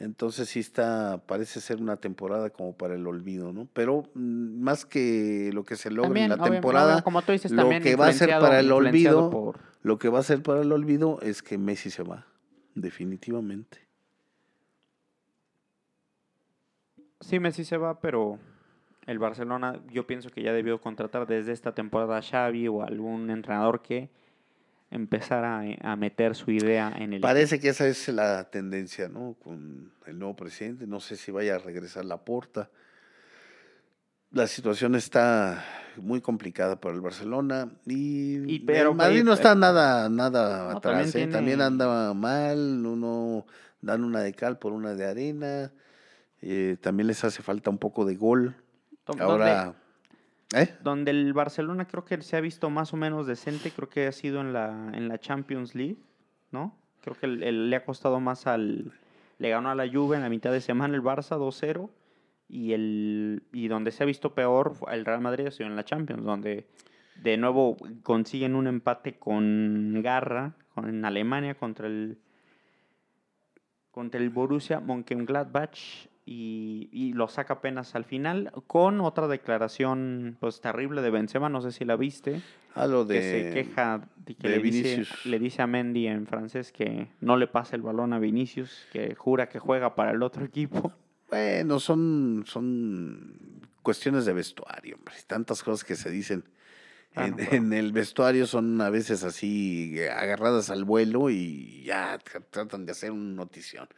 Entonces 0.00 0.48
sí 0.48 0.60
está, 0.60 1.20
parece 1.26 1.60
ser 1.60 1.80
una 1.80 1.96
temporada 1.96 2.50
como 2.50 2.76
para 2.76 2.94
el 2.94 3.06
olvido, 3.06 3.52
¿no? 3.52 3.66
Pero 3.72 4.04
mm, 4.14 4.60
más 4.62 4.84
que 4.86 5.50
lo 5.52 5.64
que 5.64 5.74
se 5.76 5.90
logra 5.90 6.08
También, 6.08 6.30
en 6.32 6.38
la 6.38 6.44
temporada, 6.44 7.02
como 7.02 7.22
tú 7.22 7.32
dices, 7.32 7.50
lo 7.50 7.68
que 7.80 7.96
va 7.96 8.06
a 8.06 8.12
ser 8.12 8.38
para 8.38 8.60
el 8.60 8.70
olvido, 8.70 9.30
por- 9.30 9.58
lo 9.82 9.98
que 9.98 10.08
va 10.08 10.20
a 10.20 10.22
ser 10.22 10.42
para 10.42 10.60
el 10.60 10.70
olvido 10.70 11.18
es 11.20 11.42
que 11.42 11.58
Messi 11.58 11.90
se 11.90 12.04
va, 12.04 12.26
definitivamente. 12.74 13.88
Sí, 17.20 17.40
Messi 17.40 17.64
se 17.64 17.76
va, 17.76 18.00
pero 18.00 18.38
el 19.06 19.18
Barcelona 19.18 19.80
yo 19.90 20.06
pienso 20.06 20.30
que 20.30 20.42
ya 20.42 20.52
debió 20.52 20.80
contratar 20.80 21.26
desde 21.26 21.52
esta 21.52 21.74
temporada 21.74 22.18
a 22.18 22.22
Xavi 22.22 22.68
o 22.68 22.82
algún 22.82 23.30
entrenador 23.30 23.82
que 23.82 24.10
empezara 24.90 25.60
a, 25.60 25.92
a 25.92 25.96
meter 25.96 26.34
su 26.34 26.50
idea 26.50 26.92
en 26.96 27.12
el 27.12 27.20
Parece 27.20 27.60
que 27.60 27.68
esa 27.68 27.86
es 27.86 28.08
la 28.08 28.50
tendencia, 28.50 29.08
¿no? 29.08 29.34
Con 29.42 29.92
el 30.06 30.18
nuevo 30.18 30.34
presidente. 30.36 30.86
No 30.86 31.00
sé 31.00 31.16
si 31.16 31.30
vaya 31.30 31.56
a 31.56 31.58
regresar 31.58 32.04
la 32.04 32.18
porta. 32.24 32.70
La 34.30 34.46
situación 34.46 34.94
está 34.94 35.64
muy 35.96 36.20
complicada 36.20 36.80
para 36.80 36.94
el 36.94 37.00
Barcelona 37.00 37.70
y, 37.86 38.54
Y 38.54 38.60
pero- 38.60 38.90
el 38.90 38.96
Madrid 38.96 39.24
no 39.24 39.32
está 39.32 39.54
nada, 39.54 40.08
nada 40.10 40.72
No, 40.72 40.78
atrás. 40.78 41.12
también 41.12 41.28
¿eh? 41.28 41.32
También 41.32 41.56
tiene- 41.58 41.64
anda 41.64 42.12
mal, 42.14 42.58
uno 42.86 43.46
dan 43.80 44.04
una 44.04 44.20
de 44.20 44.32
cal 44.34 44.58
por 44.58 44.72
una 44.72 44.94
de 44.94 45.06
arena. 45.06 45.72
eh, 46.40 46.76
también 46.80 47.08
les 47.08 47.24
hace 47.24 47.42
falta 47.42 47.68
un 47.68 47.78
poco 47.78 48.04
de 48.04 48.14
gol. 48.14 48.54
Ahora, 49.18 49.74
¿eh? 50.54 50.74
donde 50.82 51.10
el 51.10 51.32
Barcelona 51.32 51.86
creo 51.86 52.04
que 52.04 52.20
se 52.22 52.36
ha 52.36 52.40
visto 52.40 52.70
más 52.70 52.92
o 52.92 52.96
menos 52.96 53.26
decente, 53.26 53.70
creo 53.70 53.88
que 53.88 54.06
ha 54.06 54.12
sido 54.12 54.40
en 54.40 54.52
la, 54.52 54.90
en 54.92 55.08
la 55.08 55.18
Champions 55.18 55.74
League, 55.74 55.98
¿no? 56.50 56.76
Creo 57.02 57.16
que 57.16 57.26
le 57.26 57.76
ha 57.76 57.84
costado 57.84 58.20
más 58.20 58.46
al... 58.46 58.92
Le 59.38 59.50
ganó 59.50 59.70
a 59.70 59.74
la 59.74 59.88
Juve 59.88 60.16
en 60.16 60.22
la 60.22 60.28
mitad 60.28 60.50
de 60.50 60.60
semana 60.60 60.96
el 60.96 61.02
Barça 61.02 61.38
2-0 61.38 61.88
y, 62.48 62.72
el, 62.72 63.44
y 63.52 63.68
donde 63.68 63.92
se 63.92 64.02
ha 64.02 64.06
visto 64.06 64.34
peor 64.34 64.74
el 64.90 65.04
Real 65.04 65.20
Madrid 65.20 65.46
ha 65.46 65.50
sido 65.52 65.68
en 65.68 65.76
la 65.76 65.84
Champions, 65.84 66.24
donde 66.24 66.66
de 67.22 67.36
nuevo 67.36 67.76
consiguen 68.02 68.54
un 68.54 68.66
empate 68.66 69.18
con 69.18 70.00
garra 70.02 70.54
en 70.76 71.04
Alemania 71.04 71.54
contra 71.54 71.86
el 71.86 72.18
contra 73.90 74.20
el 74.20 74.30
Borussia 74.30 74.80
Mönchengladbach 74.80 76.08
y, 76.30 76.88
y 76.92 77.12
lo 77.14 77.26
saca 77.28 77.54
apenas 77.54 77.94
al 77.94 78.04
final 78.04 78.52
con 78.66 79.00
otra 79.00 79.28
declaración 79.28 80.36
pues 80.40 80.60
terrible 80.60 81.00
de 81.02 81.10
Benzema, 81.10 81.48
no 81.48 81.60
sé 81.62 81.72
si 81.72 81.84
la 81.84 81.96
viste, 81.96 82.40
A 82.74 82.86
lo 82.86 83.04
de. 83.04 83.14
que 83.14 83.22
se 83.22 83.50
queja 83.54 84.08
de 84.26 84.34
que 84.34 84.48
de 84.48 84.56
le, 84.56 84.62
dice, 84.62 85.04
le 85.24 85.38
dice 85.38 85.62
a 85.62 85.66
Mendy 85.66 86.06
en 86.06 86.26
francés 86.26 86.70
que 86.72 87.08
no 87.20 87.36
le 87.36 87.46
pasa 87.46 87.76
el 87.76 87.82
balón 87.82 88.12
a 88.12 88.18
Vinicius, 88.18 88.86
que 88.92 89.14
jura 89.14 89.48
que 89.48 89.58
juega 89.58 89.94
para 89.94 90.10
el 90.10 90.22
otro 90.22 90.44
equipo. 90.44 90.92
Bueno, 91.30 91.78
son, 91.80 92.44
son 92.46 93.60
cuestiones 93.82 94.24
de 94.24 94.32
vestuario, 94.32 94.96
hombre. 94.96 95.14
Tantas 95.26 95.62
cosas 95.62 95.84
que 95.84 95.94
se 95.96 96.10
dicen 96.10 96.44
Ah, 97.14 97.24
en, 97.24 97.30
no, 97.32 97.36
pero- 97.38 97.52
en 97.56 97.72
el 97.72 97.92
vestuario 97.92 98.46
son 98.46 98.78
a 98.82 98.90
veces 98.90 99.24
así 99.24 99.94
eh, 99.98 100.10
agarradas 100.10 100.68
al 100.70 100.84
vuelo 100.84 101.30
y 101.30 101.82
ya 101.84 102.18
tra- 102.18 102.44
tratan 102.50 102.84
de 102.84 102.92
hacer 102.92 103.12
una 103.12 103.34
notición. 103.34 103.88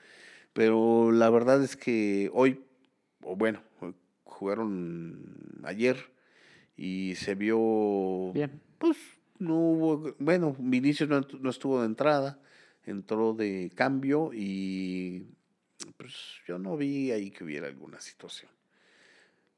Pero 0.53 1.13
la 1.13 1.31
verdad 1.31 1.63
es 1.63 1.77
que 1.77 2.31
hoy, 2.33 2.65
o 3.23 3.37
bueno, 3.37 3.63
jugaron 4.25 5.61
ayer 5.65 5.97
y 6.77 7.15
se 7.17 7.35
vio 7.35 8.33
Bien. 8.33 8.61
pues 8.79 8.97
no 9.39 9.57
hubo, 9.57 10.15
bueno, 10.19 10.57
Vinicius 10.59 11.09
no, 11.09 11.21
no 11.41 11.51
estuvo 11.51 11.81
de 11.81 11.87
entrada, 11.87 12.41
entró 12.85 13.35
de 13.35 13.71
cambio 13.75 14.31
y 14.33 15.27
pues 15.97 16.41
yo 16.47 16.59
no 16.59 16.77
vi 16.77 17.11
ahí 17.11 17.31
que 17.31 17.45
hubiera 17.45 17.67
alguna 17.67 18.01
situación. 18.01 18.51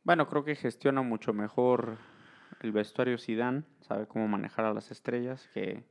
Bueno, 0.05 0.29
creo 0.29 0.45
que 0.45 0.57
gestiona 0.57 1.03
mucho 1.03 1.33
mejor 1.33 1.99
el 2.61 2.73
vestuario 2.73 3.19
Zidane, 3.19 3.63
sabe 3.81 4.07
cómo 4.07 4.29
manejar 4.29 4.65
a 4.65 4.75
las 4.75 4.91
estrellas, 4.91 5.49
que 5.55 5.85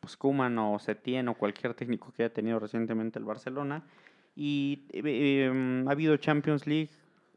pues 0.00 0.16
Koeman 0.16 0.58
o 0.58 0.78
Setién 0.78 1.28
o 1.28 1.34
cualquier 1.34 1.74
técnico 1.74 2.12
que 2.12 2.24
haya 2.24 2.32
tenido 2.32 2.58
recientemente 2.58 3.18
el 3.18 3.24
Barcelona. 3.24 3.84
Y 4.36 4.86
eh, 4.92 5.46
em, 5.46 5.88
ha 5.88 5.92
habido 5.92 6.16
Champions 6.18 6.66
League 6.66 6.90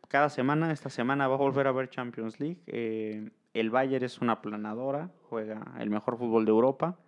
cada 0.09 0.29
semana, 0.29 0.71
esta 0.71 0.89
semana 0.89 1.27
va 1.27 1.35
a 1.35 1.37
volver 1.37 1.65
a 1.65 1.69
haber 1.69 1.89
Champions 1.89 2.39
League. 2.39 2.59
eh, 2.67 3.31
el 3.53 3.71
Bayern 3.71 4.05
es 4.05 4.19
una 4.21 4.41
planadora, 4.41 5.09
juega 5.29 5.73
el 5.79 5.89
mejor 5.89 6.17
fútbol 6.17 6.45
de 6.45 6.51
Europa. 6.51 6.99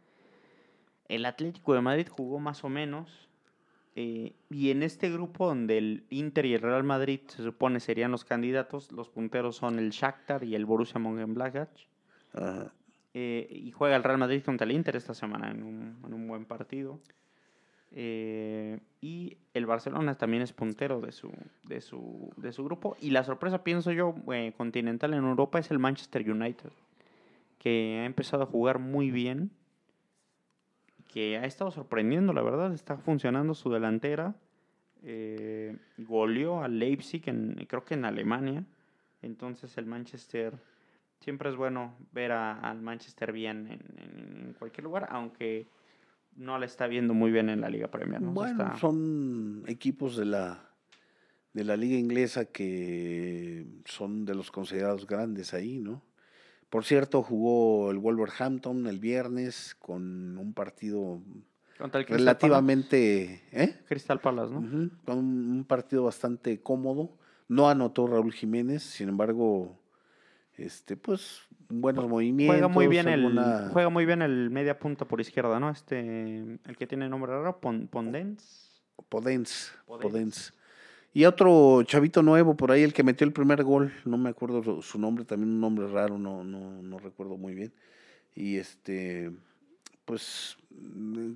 El 1.07 1.25
Atlético 1.25 1.73
de 1.73 1.81
Madrid 1.81 2.07
jugó 2.09 2.39
más 2.39 2.63
o 2.63 2.69
menos, 2.69 3.27
Eh, 3.93 4.31
y 4.49 4.71
en 4.71 4.83
este 4.83 5.09
grupo 5.11 5.47
donde 5.47 5.77
el 5.77 6.05
Inter 6.09 6.45
y 6.45 6.53
el 6.53 6.61
Real 6.61 6.85
Madrid 6.85 7.19
se 7.27 7.43
supone 7.43 7.81
serían 7.81 8.09
los 8.09 8.23
candidatos, 8.23 8.89
los 8.93 9.09
punteros 9.09 9.57
son 9.57 9.79
el 9.79 9.89
Shakhtar 9.89 10.45
y 10.45 10.55
el 10.55 10.65
Borussia 10.65 10.97
Mönchengladbach. 10.97 11.89
Ajá. 12.33 12.71
Eh, 13.13 13.49
y 13.51 13.71
juega 13.71 13.97
el 13.97 14.03
Real 14.03 14.17
Madrid 14.17 14.41
contra 14.45 14.63
el 14.63 14.71
Inter 14.71 14.95
esta 14.95 15.13
semana 15.13 15.51
en 15.51 15.63
un, 15.63 15.99
en 16.05 16.13
un 16.13 16.25
buen 16.25 16.45
partido. 16.45 17.01
Eh, 17.93 18.79
y 19.01 19.37
el 19.53 19.65
Barcelona 19.65 20.15
también 20.15 20.41
es 20.43 20.53
puntero 20.53 21.01
de 21.01 21.11
su, 21.11 21.31
de 21.63 21.81
su, 21.81 22.31
de 22.37 22.51
su 22.53 22.63
grupo. 22.63 22.95
Y 23.01 23.11
la 23.11 23.23
sorpresa, 23.23 23.63
pienso 23.63 23.91
yo, 23.91 24.15
eh, 24.31 24.53
continental 24.57 25.13
en 25.13 25.23
Europa 25.25 25.59
es 25.59 25.71
el 25.71 25.79
Manchester 25.79 26.29
United, 26.29 26.69
que 27.59 27.99
ha 28.01 28.05
empezado 28.05 28.43
a 28.43 28.47
jugar 28.47 28.79
muy 28.79 29.11
bien, 29.11 29.51
que 31.07 31.37
ha 31.37 31.45
estado 31.45 31.71
sorprendiendo, 31.71 32.31
la 32.31 32.41
verdad, 32.41 32.73
está 32.73 32.97
funcionando 32.97 33.53
su 33.53 33.69
delantera. 33.69 34.33
Eh, 35.03 35.75
goleó 35.97 36.61
al 36.63 36.79
Leipzig, 36.79 37.23
en, 37.27 37.65
creo 37.67 37.83
que 37.83 37.95
en 37.95 38.05
Alemania. 38.05 38.63
Entonces 39.21 39.77
el 39.77 39.85
Manchester, 39.85 40.53
siempre 41.19 41.49
es 41.49 41.55
bueno 41.55 41.93
ver 42.13 42.31
a- 42.31 42.59
al 42.59 42.81
Manchester 42.81 43.31
bien 43.33 43.67
en, 43.67 43.81
en- 43.97 44.45
en 44.47 44.53
cualquier 44.57 44.83
lugar, 44.85 45.07
aunque 45.09 45.67
no 46.35 46.57
le 46.59 46.65
está 46.65 46.87
viendo 46.87 47.13
muy 47.13 47.31
bien 47.31 47.49
en 47.49 47.61
la 47.61 47.69
Liga 47.69 47.87
Premier. 47.89 48.21
¿no? 48.21 48.31
Bueno, 48.31 48.63
está- 48.63 48.77
son 48.77 49.63
equipos 49.67 50.15
de 50.17 50.25
la 50.25 50.67
de 51.53 51.65
la 51.65 51.75
liga 51.75 51.97
inglesa 51.97 52.45
que 52.45 53.65
son 53.83 54.23
de 54.23 54.35
los 54.35 54.51
considerados 54.51 55.05
grandes 55.05 55.53
ahí, 55.53 55.79
¿no? 55.79 56.01
Por 56.69 56.85
cierto, 56.85 57.21
jugó 57.21 57.91
el 57.91 57.97
Wolverhampton 57.97 58.87
el 58.87 58.99
viernes 58.99 59.75
con 59.77 60.37
un 60.37 60.53
partido 60.53 61.21
Crystal 62.05 62.05
relativamente, 62.19 63.33
¿eh? 63.51 63.67
Palace, 63.67 63.85
Crystal 63.89 64.21
Palace, 64.21 64.53
¿no? 64.53 64.89
Con 65.03 65.17
un 65.17 65.65
partido 65.67 66.05
bastante 66.05 66.61
cómodo. 66.61 67.17
No 67.49 67.69
anotó 67.69 68.07
Raúl 68.07 68.31
Jiménez, 68.31 68.81
sin 68.83 69.09
embargo, 69.09 69.77
este, 70.63 70.95
pues, 70.97 71.41
buenos 71.69 72.07
movimientos. 72.07 72.55
Juega 72.55 72.67
muy 72.67 72.87
bien 72.87 73.07
el 73.07 73.21
juega 73.71 73.89
muy 73.89 74.05
bien 74.05 74.21
el 74.21 74.49
media 74.49 74.77
punta 74.79 75.05
por 75.05 75.21
izquierda, 75.21 75.59
¿no? 75.59 75.69
Este 75.69 76.39
el 76.39 76.77
que 76.77 76.87
tiene 76.87 77.07
nombre 77.09 77.31
raro, 77.31 77.59
Pon- 77.59 77.87
Pondens. 77.87 78.81
Podens, 79.09 79.71
Podens. 79.85 80.03
Podens. 80.11 80.53
Y 81.13 81.25
otro 81.25 81.83
chavito 81.83 82.23
nuevo 82.23 82.55
por 82.55 82.71
ahí, 82.71 82.83
el 82.83 82.93
que 82.93 83.03
metió 83.03 83.25
el 83.27 83.33
primer 83.33 83.63
gol, 83.63 83.91
no 84.05 84.17
me 84.17 84.29
acuerdo 84.29 84.63
su- 84.63 84.81
su 84.81 84.97
nombre, 84.99 85.25
también 85.25 85.49
un 85.51 85.59
nombre 85.59 85.87
raro, 85.87 86.17
no, 86.17 86.43
no, 86.43 86.81
no 86.81 86.99
recuerdo 86.99 87.37
muy 87.37 87.53
bien. 87.53 87.73
Y 88.33 88.55
este, 88.57 89.31
pues 90.05 90.55
mm, 90.69 91.31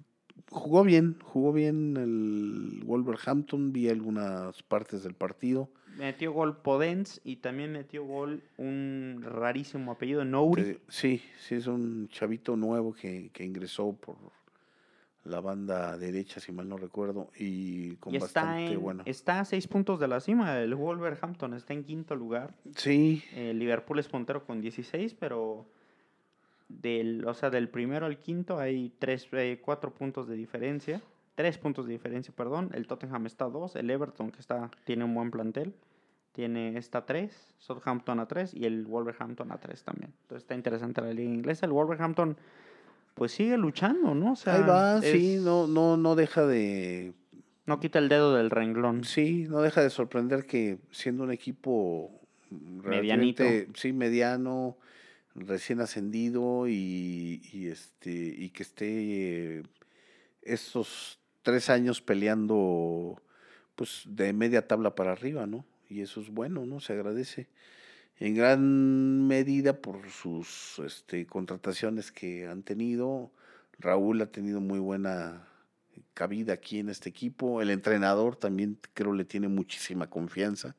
jugó 0.50 0.84
bien, 0.86 1.18
jugó 1.24 1.52
bien 1.52 1.98
el 1.98 2.84
Wolverhampton, 2.86 3.74
vi 3.74 3.90
algunas 3.90 4.64
partes 4.64 5.04
del 5.04 5.14
partido. 5.14 5.70
Metió 5.98 6.32
gol 6.34 6.58
Podens 6.58 7.22
y 7.24 7.38
también 7.38 7.72
metió 7.72 8.04
gol 8.04 8.42
un 8.58 9.22
rarísimo 9.24 9.92
apellido 9.92 10.26
Nouri. 10.26 10.62
Eh, 10.62 10.80
sí, 10.90 11.22
sí, 11.40 11.56
es 11.56 11.68
un 11.68 12.08
chavito 12.10 12.56
nuevo 12.58 12.94
que, 12.94 13.30
que 13.32 13.44
ingresó 13.44 13.94
por 13.94 14.18
la 15.24 15.40
banda 15.40 15.98
derecha, 15.98 16.40
si 16.40 16.52
mal 16.52 16.68
no 16.70 16.78
recuerdo, 16.78 17.32
y 17.40 17.96
con 17.96 18.14
y 18.14 18.18
está, 18.18 18.44
bastante 18.44 18.74
en- 18.74 18.82
bueno. 18.82 19.04
está 19.06 19.40
a 19.40 19.46
seis 19.46 19.68
puntos 19.68 20.00
de 20.00 20.08
la 20.08 20.20
cima. 20.20 20.60
El 20.60 20.76
Wolverhampton 20.76 21.54
está 21.54 21.74
en 21.74 21.84
quinto 21.84 22.16
lugar. 22.16 22.54
Sí, 22.76 23.24
El 23.34 23.58
Liverpool 23.58 23.98
es 24.00 24.08
puntero 24.08 24.46
con 24.46 24.62
16, 24.62 25.16
pero 25.16 25.66
del, 26.68 27.26
o 27.26 27.34
sea, 27.34 27.50
del 27.50 27.70
primero 27.70 28.06
al 28.06 28.20
quinto 28.20 28.60
hay 28.60 28.92
tres, 29.00 29.28
eh, 29.32 29.62
cuatro 29.64 29.94
puntos 29.94 30.28
de 30.28 30.36
diferencia. 30.36 31.02
Tres 31.36 31.58
puntos 31.58 31.86
de 31.86 31.91
diferencia, 31.91 32.34
perdón. 32.36 32.69
El 32.74 32.88
Tottenham 32.88 33.26
está 33.26 33.45
a 33.45 33.50
dos. 33.50 33.76
El 33.76 33.89
Everton, 33.89 34.32
que 34.32 34.39
está, 34.39 34.71
tiene 34.86 35.04
un 35.04 35.13
buen 35.13 35.32
plantel, 35.32 35.76
tiene 36.32 36.78
está 36.78 37.00
a 37.00 37.06
tres. 37.06 37.54
Southampton 37.60 38.19
a 38.21 38.28
tres. 38.28 38.54
Y 38.54 38.65
el 38.65 38.86
Wolverhampton 38.86 39.52
a 39.52 39.58
tres 39.58 39.84
también. 39.84 40.13
Entonces 40.21 40.43
está 40.43 40.56
interesante 40.56 41.02
la 41.02 41.13
liga 41.13 41.30
inglesa. 41.30 41.65
El 41.65 41.74
Wolverhampton, 41.74 42.38
pues 43.15 43.34
sigue 43.34 43.58
luchando, 43.58 44.15
¿no? 44.15 44.32
O 44.32 44.36
sea, 44.36 44.56
ahí 44.56 44.63
va, 44.63 45.02
sí, 45.02 45.39
no, 45.41 45.67
no, 45.67 45.98
no 45.98 46.15
deja 46.15 46.45
de, 46.45 47.13
No 47.65 47.82
quita 47.82 48.00
el 48.00 48.08
dedo 48.08 48.34
del 48.34 48.50
renglón. 48.50 49.04
sí, 49.04 49.45
no 49.50 49.62
deja 49.62 49.82
de 49.82 49.89
sorprender 49.89 50.45
que 50.45 50.80
siendo 50.91 51.24
un 51.24 51.32
equipo 51.32 52.12
Medianito. 52.50 53.43
sí, 53.74 53.91
mediano, 53.91 54.78
recién 55.34 55.82
ascendido 55.82 56.67
y, 56.67 57.41
y 57.52 57.67
este, 57.67 58.10
y 58.10 58.50
que 58.52 58.63
esté 58.63 59.58
eh, 59.58 59.63
estos 60.41 61.19
tres 61.46 61.70
años 61.70 62.02
peleando, 62.02 63.22
pues 63.76 64.02
de 64.08 64.34
media 64.34 64.68
tabla 64.68 64.96
para 64.96 65.12
arriba, 65.12 65.46
¿no? 65.46 65.64
Y 65.88 66.02
eso 66.02 66.20
es 66.20 66.32
bueno, 66.32 66.66
¿no? 66.66 66.80
Se 66.80 66.94
agradece. 66.94 67.48
En 68.20 68.34
gran 68.34 69.28
medida 69.28 69.80
por 69.80 70.10
sus 70.10 70.82
este, 70.84 71.28
contrataciones 71.28 72.12
que 72.12 72.48
han 72.48 72.64
tenido. 72.64 73.32
Raúl 73.78 74.22
ha 74.22 74.26
tenido 74.26 74.60
muy 74.60 74.80
buena 74.80 75.48
cabida 76.16 76.54
aquí 76.54 76.80
en 76.80 76.90
este 76.90 77.10
equipo. 77.10 77.62
El 77.62 77.70
entrenador 77.70 78.36
también 78.36 78.80
creo 78.96 79.14
le 79.14 79.24
tiene 79.24 79.48
muchísima 79.48 80.10
confianza 80.10 80.76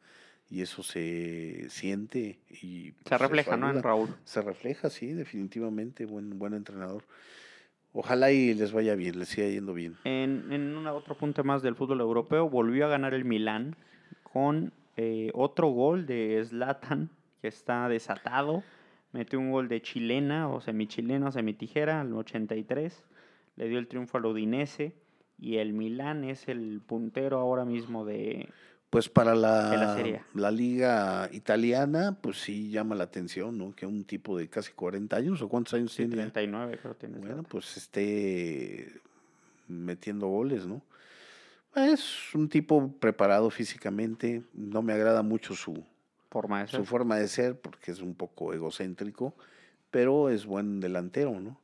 y 0.51 0.63
eso 0.63 0.83
se 0.83 1.69
siente 1.71 2.41
y 2.51 2.91
pues, 2.91 3.09
Se 3.09 3.15
eso 3.15 3.25
refleja, 3.25 3.57
¿no? 3.57 3.71
En. 3.71 3.83
Raúl. 3.83 4.17
Se 4.25 4.43
refleja, 4.43 4.91
sí, 4.91 5.13
definitivamente, 5.13 6.07
buen, 6.07 6.39
buen 6.41 6.55
entrenador. 6.55 7.05
Ojalá 7.99 8.31
y 8.31 8.53
les 8.53 8.73
vaya 8.73 8.95
bien, 8.95 9.19
les 9.19 9.29
siga 9.29 9.49
yendo 9.49 9.73
bien. 9.73 9.97
En, 10.05 10.53
en 10.53 10.77
un 10.77 10.87
otro 10.87 11.15
punto 11.15 11.43
más 11.45 11.63
del 11.63 11.75
fútbol 11.75 12.03
europeo, 12.03 12.47
volvió 12.51 12.85
a 12.85 12.89
ganar 12.89 13.15
el 13.15 13.25
Milán 13.25 13.75
con 14.23 14.75
eh, 14.99 15.31
otro 15.33 15.69
gol 15.69 16.05
de 16.05 16.45
Zlatan, 16.45 17.09
que 17.41 17.49
está 17.49 17.89
desatado. 17.89 18.63
Metió 19.13 19.39
un 19.39 19.51
gol 19.51 19.69
de 19.69 19.81
chilena 19.81 20.51
o 20.51 20.61
semichilena 20.61 21.29
o 21.29 21.33
semitijera 21.33 22.03
al 22.03 22.13
83. 22.13 23.03
Le 23.57 23.67
dio 23.67 23.79
el 23.79 23.89
triunfo 23.89 24.19
al 24.19 24.27
Udinese. 24.27 24.95
Y 25.39 25.57
el 25.57 25.73
Milán 25.73 26.25
es 26.25 26.49
el 26.49 26.83
puntero 26.87 27.39
ahora 27.39 27.65
mismo 27.65 28.05
de... 28.05 28.51
Pues 28.97 29.11
para 29.11 29.35
la 29.35 30.17
la, 30.33 30.51
liga 30.51 31.29
italiana, 31.31 32.17
pues 32.19 32.41
sí 32.41 32.71
llama 32.71 32.95
la 32.95 33.05
atención, 33.05 33.59
¿no? 33.59 33.77
Que 33.77 33.85
un 33.85 34.05
tipo 34.05 34.39
de 34.39 34.49
casi 34.49 34.73
40 34.73 35.15
años, 35.15 35.43
¿o 35.43 35.51
cuántos 35.51 35.75
años 35.75 35.93
sí, 35.93 36.07
tiene? 36.07 36.17
ya? 36.17 36.23
39 36.33 36.79
creo 36.81 36.95
que 36.95 37.01
tiene. 37.01 37.19
Bueno, 37.19 37.43
pues 37.43 37.77
esté 37.77 38.91
metiendo 39.69 40.29
goles, 40.29 40.67
¿no? 40.67 40.81
Es 41.75 42.35
un 42.35 42.49
tipo 42.49 42.91
preparado 42.99 43.51
físicamente, 43.51 44.45
no 44.55 44.81
me 44.81 44.95
agrada 44.95 45.21
mucho 45.21 45.55
su, 45.55 45.85
Forma 46.31 46.63
de 46.63 46.69
ser. 46.69 46.81
su 46.81 46.87
forma 46.87 47.17
de 47.17 47.29
ser 47.29 47.61
porque 47.61 47.91
es 47.91 48.01
un 48.01 48.15
poco 48.15 48.55
egocéntrico, 48.55 49.35
pero 49.91 50.31
es 50.31 50.47
buen 50.47 50.81
delantero, 50.81 51.39
¿no? 51.39 51.61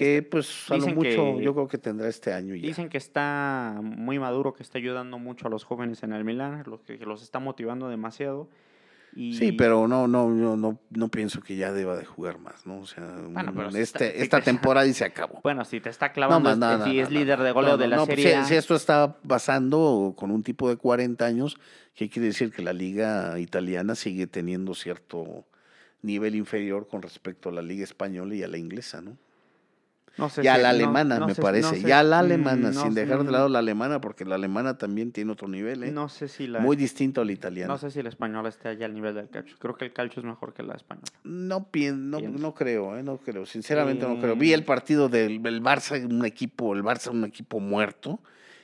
Que 0.00 0.22
pues 0.22 0.70
a 0.70 0.76
lo 0.78 0.86
mucho 0.88 1.36
que- 1.36 1.42
yo 1.42 1.52
creo 1.54 1.68
que 1.68 1.76
tendrá 1.76 2.08
este 2.08 2.32
año 2.32 2.54
ya. 2.54 2.66
Dicen 2.66 2.88
que 2.88 2.96
está 2.96 3.78
muy 3.82 4.18
maduro, 4.18 4.54
que 4.54 4.62
está 4.62 4.78
ayudando 4.78 5.18
mucho 5.18 5.46
a 5.46 5.50
los 5.50 5.64
jóvenes 5.64 6.02
en 6.02 6.12
el 6.14 6.24
Milán, 6.24 6.62
lo 6.66 6.82
que, 6.82 6.98
que 6.98 7.04
los 7.04 7.22
está 7.22 7.38
motivando 7.38 7.88
demasiado. 7.90 8.48
Y 9.14 9.34
Sí, 9.34 9.52
pero 9.52 9.88
no, 9.88 10.06
no, 10.08 10.30
no, 10.30 10.56
no, 10.56 10.78
no 10.88 11.08
pienso 11.08 11.42
que 11.42 11.56
ya 11.56 11.72
deba 11.72 11.96
de 11.96 12.04
jugar 12.06 12.38
más, 12.38 12.64
¿no? 12.64 12.78
O 12.78 12.86
sea, 12.86 13.04
Bueno, 13.28 13.70
si 13.72 13.78
este, 13.80 14.06
está- 14.06 14.22
esta 14.22 14.38
te- 14.38 14.44
temporada 14.44 14.86
y 14.86 14.94
se 14.94 15.04
acabó. 15.04 15.40
Bueno, 15.42 15.64
si 15.64 15.80
te 15.80 15.90
está 15.90 16.12
clavando, 16.12 16.54
no, 16.56 16.78
no, 16.78 16.84
si 16.84 16.98
es 17.00 17.10
líder 17.10 17.40
de 17.40 17.50
goleo 17.52 17.76
de 17.76 17.88
la 17.88 17.96
pues, 17.96 18.06
Serie 18.08 18.24
si, 18.28 18.32
A, 18.32 18.44
si 18.44 18.54
esto 18.54 18.74
está 18.76 19.16
pasando 19.26 20.14
con 20.16 20.30
un 20.30 20.42
tipo 20.44 20.68
de 20.70 20.76
40 20.76 21.26
años, 21.26 21.58
¿qué 21.94 22.08
quiere 22.08 22.28
decir? 22.28 22.52
Que 22.52 22.62
la 22.62 22.72
liga 22.72 23.38
italiana 23.38 23.96
sigue 23.96 24.26
teniendo 24.28 24.74
cierto 24.74 25.44
nivel 26.02 26.36
inferior 26.36 26.86
con 26.88 27.02
respecto 27.02 27.48
a 27.50 27.52
la 27.52 27.62
liga 27.62 27.84
española 27.84 28.34
y 28.34 28.42
a 28.44 28.48
la 28.48 28.56
inglesa, 28.56 29.02
¿no? 29.02 29.18
No 30.18 30.28
sé 30.28 30.42
y 30.44 30.48
a 30.48 30.56
si- 30.56 30.62
la 30.62 30.70
alemana, 30.70 31.18
no 31.18 31.26
me 31.28 31.34
sé- 31.34 31.42
parece. 31.42 31.76
sé- 31.80 31.88
y 31.88 31.92
a 31.92 32.02
la 32.02 32.16
mm, 32.18 32.24
alemana, 32.24 32.72
sin 32.72 32.94
dejar 32.94 33.24
de 33.24 33.30
lado 33.32 33.48
la 33.48 33.58
alemana, 33.60 34.00
porque 34.00 34.24
la 34.24 34.34
alemana 34.34 34.76
también 34.78 35.12
tiene 35.12 35.32
otro 35.32 35.48
nivel, 35.48 35.82
¿eh? 35.84 35.92
No 35.92 36.08
sé 36.08 36.28
si 36.28 36.46
la 36.46 36.60
Muy 36.60 36.76
distinto 36.76 37.20
al 37.20 37.30
italiano. 37.30 37.72
no 37.72 37.78
sé 37.78 37.90
si 37.90 38.02
la 38.02 38.08
española 38.08 38.48
esté 38.48 38.68
allá 38.68 38.86
al 38.86 38.94
nivel 38.94 39.14
del 39.14 39.28
calcio. 39.28 39.56
Creo 39.58 39.74
que 39.76 39.84
el 39.86 39.92
calcio 39.92 40.20
es 40.20 40.26
mejor 40.26 40.52
que 40.52 40.62
la 40.62 40.74
española. 40.74 41.06
No, 41.24 41.70
pien- 41.70 42.10
no, 42.10 42.20
no 42.20 42.54
creo, 42.54 42.96
¿eh? 42.96 43.02
no 43.02 43.18
creo. 43.18 43.46
Sinceramente 43.46 44.06
no 44.06 44.18
creo. 44.20 44.32
Eh. 44.34 44.38
Vi 44.38 44.52
el 44.52 44.64
partido 44.64 45.08
del, 45.08 45.42
del 45.42 45.62
Barça, 45.62 46.04
un 46.04 46.24
equipo, 46.24 46.74
el 46.74 46.82
Barça 46.82 47.10
un 47.10 47.24
equipo 47.24 47.60
muerto 47.60 48.20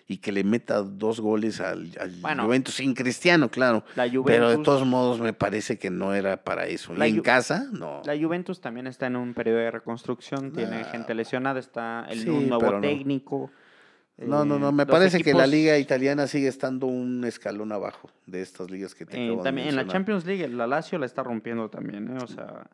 y 0.09 0.19
que 0.19 0.31
le 0.31 0.45
meta 0.45 0.83
dos 0.83 1.21
goles 1.21 1.61
al, 1.61 1.91
al 2.01 2.11
Bueno. 2.21 2.45
Juventus 2.45 2.75
sin 2.75 2.95
Cristiano, 2.95 3.49
claro. 3.51 3.85
La 3.97 4.05
Juventus, 4.05 4.25
Pero 4.27 4.51
de 4.51 4.59
todos 4.59 4.87
modos 4.87 5.21
me 5.21 5.33
parece 5.33 5.79
que 5.79 5.91
no 5.91 6.15
era 6.15 6.45
para 6.45 6.67
eso. 6.67 6.95
La 6.95 7.09
y 7.09 7.11
en 7.11 7.19
Ju- 7.19 7.23
casa, 7.23 7.67
no. 7.73 8.03
la 8.05 8.17
Juventus 8.17 8.61
también 8.61 8.87
está 8.87 9.07
en 9.09 9.17
un 9.17 9.35
periodo 9.35 9.59
de 9.59 9.71
reconstrucción, 9.73 10.53
tiene 10.53 10.83
Nah. 10.83 10.85
gente 10.91 11.15
lesionada, 11.15 11.59
está 11.59 12.07
el 12.09 12.21
Sí, 12.21 12.29
un 12.29 12.49
nuevo 12.49 12.71
no. 12.73 12.81
técnico. 12.81 13.51
No, 14.19 14.45
no, 14.47 14.59
no. 14.59 14.69
eh, 14.71 14.73
Me 14.73 14.87
parece 14.87 15.23
que 15.23 15.35
la 15.35 15.47
liga 15.47 15.77
italiana 15.77 16.27
sigue 16.27 16.49
estando 16.49 16.87
un 16.87 17.23
escalón 17.25 17.71
abajo 17.73 18.09
de 18.27 18.41
estas 18.41 18.71
ligas 18.71 18.95
que 18.95 19.05
te 19.05 19.19
Eh, 19.19 19.25
acabo 19.27 19.39
de 19.43 19.45
también 19.45 19.69
en 19.69 19.77
la. 19.77 19.87
Champions 19.89 20.25
League, 20.25 20.49
la 20.49 20.67
Lazio 20.67 20.99
la 20.99 21.05
está 21.07 21.23
rompiendo 21.23 21.69
también, 21.69 22.17
¿eh? 22.17 22.19
O 22.23 22.27
sea. 22.27 22.67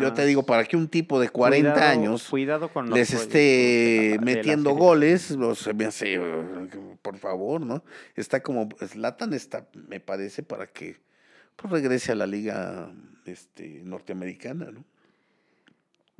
Yo 0.00 0.12
te 0.12 0.24
digo, 0.26 0.44
para 0.44 0.64
que 0.64 0.76
un 0.76 0.88
tipo 0.88 1.18
de 1.20 1.28
40 1.28 1.74
cuidado- 1.74 1.90
años 1.90 2.28
cuidado 2.28 2.68
con 2.72 2.88
los 2.88 2.98
les 2.98 3.12
esté 3.12 3.38
de 3.38 4.06
la- 4.10 4.12
de 4.12 4.16
la 4.18 4.22
metiendo 4.24 4.70
goles, 4.74 5.36
me 5.74 5.84
hace 5.84 6.14
eh, 6.14 6.68
por 7.02 7.16
favor, 7.18 7.60
¿no? 7.60 7.82
Está 8.14 8.42
como, 8.42 8.68
Slatan 8.80 9.32
está, 9.34 9.66
me 9.88 10.00
parece, 10.00 10.42
para 10.42 10.66
que 10.66 10.96
pues, 11.56 11.72
regrese 11.72 12.12
a 12.12 12.14
la 12.14 12.26
liga 12.26 12.90
este, 13.26 13.82
norteamericana, 13.84 14.70
¿no? 14.70 14.84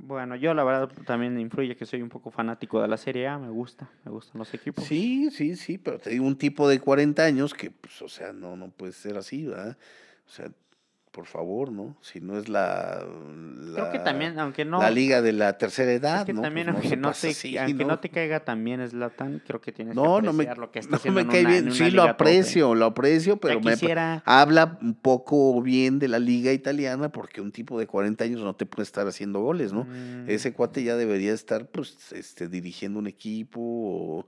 Bueno, 0.00 0.36
yo 0.36 0.54
la 0.54 0.62
verdad 0.62 0.90
también 1.06 1.38
influye 1.40 1.74
que 1.76 1.84
soy 1.84 2.02
un 2.02 2.08
poco 2.08 2.30
fanático 2.30 2.80
de 2.80 2.86
la 2.86 2.96
Serie 2.96 3.26
A, 3.26 3.36
me 3.38 3.48
gusta, 3.50 3.90
me 4.04 4.12
gustan 4.12 4.38
los 4.38 4.54
equipos. 4.54 4.84
Sí, 4.84 5.28
sí, 5.32 5.56
sí, 5.56 5.76
pero 5.76 5.98
te 5.98 6.10
digo 6.10 6.24
un 6.24 6.38
tipo 6.38 6.68
de 6.68 6.78
40 6.78 7.24
años 7.24 7.52
que, 7.52 7.72
pues, 7.72 8.00
o 8.02 8.08
sea, 8.08 8.32
no, 8.32 8.56
no 8.56 8.70
puede 8.70 8.92
ser 8.92 9.16
así, 9.16 9.46
¿verdad? 9.46 9.76
O 10.26 10.30
sea, 10.30 10.50
por 11.18 11.26
favor, 11.26 11.72
¿no? 11.72 11.96
Si 12.00 12.20
no 12.20 12.38
es 12.38 12.48
la, 12.48 13.00
Creo 13.74 13.90
que 13.90 13.98
la- 13.98 14.04
también, 14.04 14.38
aunque 14.38 14.64
no... 14.64 14.78
la 14.80 14.88
liga 14.88 15.20
de 15.20 15.32
la 15.32 15.58
tercera 15.58 15.90
edad, 15.90 16.20
es 16.20 16.26
que 16.26 16.32
¿no? 16.32 16.42
también, 16.42 16.68
Pues 16.68 16.76
aunque, 16.84 16.96
no 16.96 17.10
te, 17.10 17.30
así, 17.30 17.58
aunque 17.58 17.82
¿no? 17.82 17.88
no 17.88 17.98
te 17.98 18.08
caiga 18.08 18.44
también 18.44 18.88
Zlatan, 18.88 19.42
creo 19.44 19.60
que 19.60 19.72
tienes 19.72 19.96
No, 19.96 20.20
que 20.20 20.26
no 20.26 20.32
me, 20.32 20.44
apreciar 20.44 20.58
lo 20.58 20.70
que 20.70 20.78
está 20.78 21.00
no 21.04 21.12
me 21.12 21.26
cae 21.26 21.40
una- 21.40 21.50
bien. 21.50 21.72
Sí, 21.72 21.90
lo 21.90 22.04
aprecio, 22.04 22.76
lo 22.76 22.84
aprecio, 22.86 23.36
pero 23.38 23.60
me 23.60 23.74
habla 24.24 24.78
un 24.80 24.94
poco 24.94 25.60
bien 25.60 25.98
de 25.98 26.06
la 26.06 26.20
liga 26.20 26.52
italiana 26.52 27.10
porque 27.10 27.40
un 27.40 27.50
tipo 27.50 27.80
de 27.80 27.88
40 27.88 28.22
años 28.22 28.40
no 28.42 28.54
te 28.54 28.64
puede 28.64 28.84
estar 28.84 29.04
haciendo 29.08 29.40
goles, 29.40 29.72
¿no? 29.72 29.86
Mm, 29.86 30.30
Ese 30.30 30.52
cuate 30.52 30.84
ya 30.84 30.94
debería 30.94 31.32
estar, 31.32 31.66
pues, 31.66 32.12
este, 32.12 32.46
dirigiendo 32.46 33.00
un 33.00 33.08
equipo 33.08 33.58
o, 33.60 34.26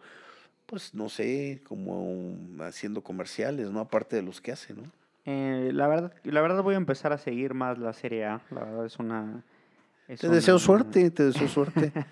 pues, 0.66 0.92
no 0.92 1.08
sé, 1.08 1.62
como 1.62 2.34
haciendo 2.64 3.00
comerciales, 3.04 3.70
¿no? 3.70 3.78
Aparte 3.78 4.16
de 4.16 4.22
los 4.22 4.40
que 4.40 4.50
hace, 4.50 4.74
¿no? 4.74 4.82
Eh, 5.30 5.70
la, 5.72 5.86
verdad, 5.88 6.12
la 6.24 6.40
verdad 6.40 6.62
voy 6.62 6.74
a 6.74 6.78
empezar 6.78 7.12
a 7.12 7.18
seguir 7.18 7.54
más 7.54 7.78
la 7.78 7.92
Serie 7.92 8.24
A, 8.26 8.40
la 8.50 8.64
verdad 8.64 8.86
es 8.86 8.98
una... 8.98 9.42
es 10.08 10.20
Te 10.20 10.28
deseo 10.28 10.54
una- 10.54 10.58
suerte, 10.64 11.10
te 11.10 11.24
deseo 11.24 11.48
suerte. 11.48 11.92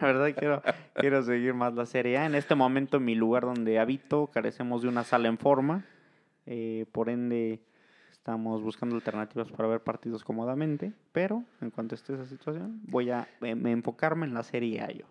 La 0.00 0.06
verdad 0.06 0.34
quiero, 0.38 0.62
quiero 0.94 1.22
seguir 1.22 1.52
más 1.52 1.74
la 1.74 1.86
Serie 1.86 2.18
A. 2.18 2.26
En 2.26 2.34
este 2.34 2.54
momento, 2.54 2.96
en 2.98 3.04
mi 3.04 3.14
lugar 3.14 3.42
donde 3.44 3.78
habito, 3.78 4.28
carecemos 4.28 4.82
de 4.82 4.88
una 4.88 5.04
sala 5.04 5.28
en 5.28 5.38
forma. 5.38 5.84
eh, 6.46 6.86
por 6.92 7.08
ende, 7.08 7.60
estamos 8.12 8.62
buscando 8.62 8.94
alternativas 8.94 9.50
para 9.50 9.68
ver 9.68 9.80
partidos 9.80 10.22
cómodamente. 10.24 10.92
Pero, 11.12 11.42
en 11.60 11.70
cuanto 11.70 11.94
esté 11.96 12.14
esa 12.14 12.24
situación, 12.26 12.80
voy 12.84 13.10
a 13.10 13.26
eh, 13.42 13.54
me 13.56 13.72
enfocarme 13.72 14.26
en 14.26 14.34
la 14.34 14.44
Serie 14.44 14.80
A 14.80 14.90
yo. 14.92 15.06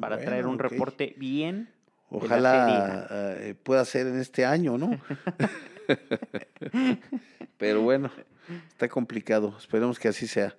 Para 0.00 0.18
traer 0.18 0.44
Bueno, 0.44 0.50
un 0.50 0.54
ok. 0.54 0.70
reporte 0.70 1.14
bien. 1.18 1.68
Ojalá 2.10 3.06
eh, 3.10 3.54
pueda 3.62 3.84
ser 3.84 4.08
en 4.08 4.18
este 4.18 4.44
año, 4.44 4.76
¿no? 4.76 4.90
Pero 7.58 7.82
bueno, 7.82 8.10
está 8.68 8.88
complicado. 8.88 9.54
Esperemos 9.58 9.98
que 9.98 10.08
así 10.08 10.26
sea. 10.26 10.54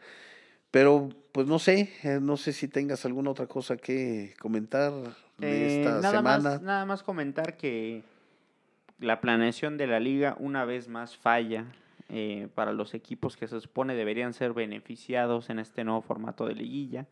Pero, 0.72 1.10
pues 1.34 1.48
no 1.48 1.60
sé, 1.60 1.92
eh, 2.04 2.20
no 2.22 2.38
sé 2.38 2.54
si 2.54 2.68
tengas 2.68 3.06
alguna 3.06 3.32
otra 3.32 3.48
cosa 3.48 3.76
que 3.76 4.34
comentar 4.40 4.94
de 5.38 5.42
Eh, 5.42 5.80
esta 5.82 5.96
nada, 5.96 6.12
semana. 6.12 6.50
Más, 6.52 6.62
nada 6.62 6.86
más 6.86 7.04
comentar 7.04 7.58
que 7.58 8.04
la 9.00 9.20
planeación 9.20 9.78
de 9.78 9.88
la 9.88 10.00
liga 10.00 10.36
una 10.40 10.64
vez 10.64 10.88
más 10.88 11.18
falla 11.18 11.66
eh, 12.08 12.48
para 12.56 12.72
los 12.72 12.94
equipos 12.94 13.36
que 13.36 13.48
se 13.48 13.60
supone 13.60 13.96
deberían 13.96 14.34
ser 14.34 14.54
beneficiados 14.54 15.50
en 15.50 15.60
este 15.60 15.84
nuevo 15.84 16.02
formato 16.02 16.46
de 16.46 16.56
liguilla. 16.56 17.08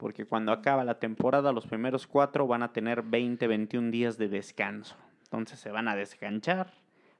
Porque 0.00 0.24
cuando 0.24 0.50
acaba 0.50 0.82
la 0.82 0.98
temporada, 0.98 1.52
los 1.52 1.66
primeros 1.66 2.06
cuatro 2.06 2.46
van 2.46 2.62
a 2.62 2.72
tener 2.72 3.02
20, 3.02 3.46
21 3.46 3.90
días 3.90 4.16
de 4.16 4.30
descanso. 4.30 4.96
Entonces 5.24 5.60
se 5.60 5.70
van 5.70 5.88
a 5.88 5.94
desganchar 5.94 6.72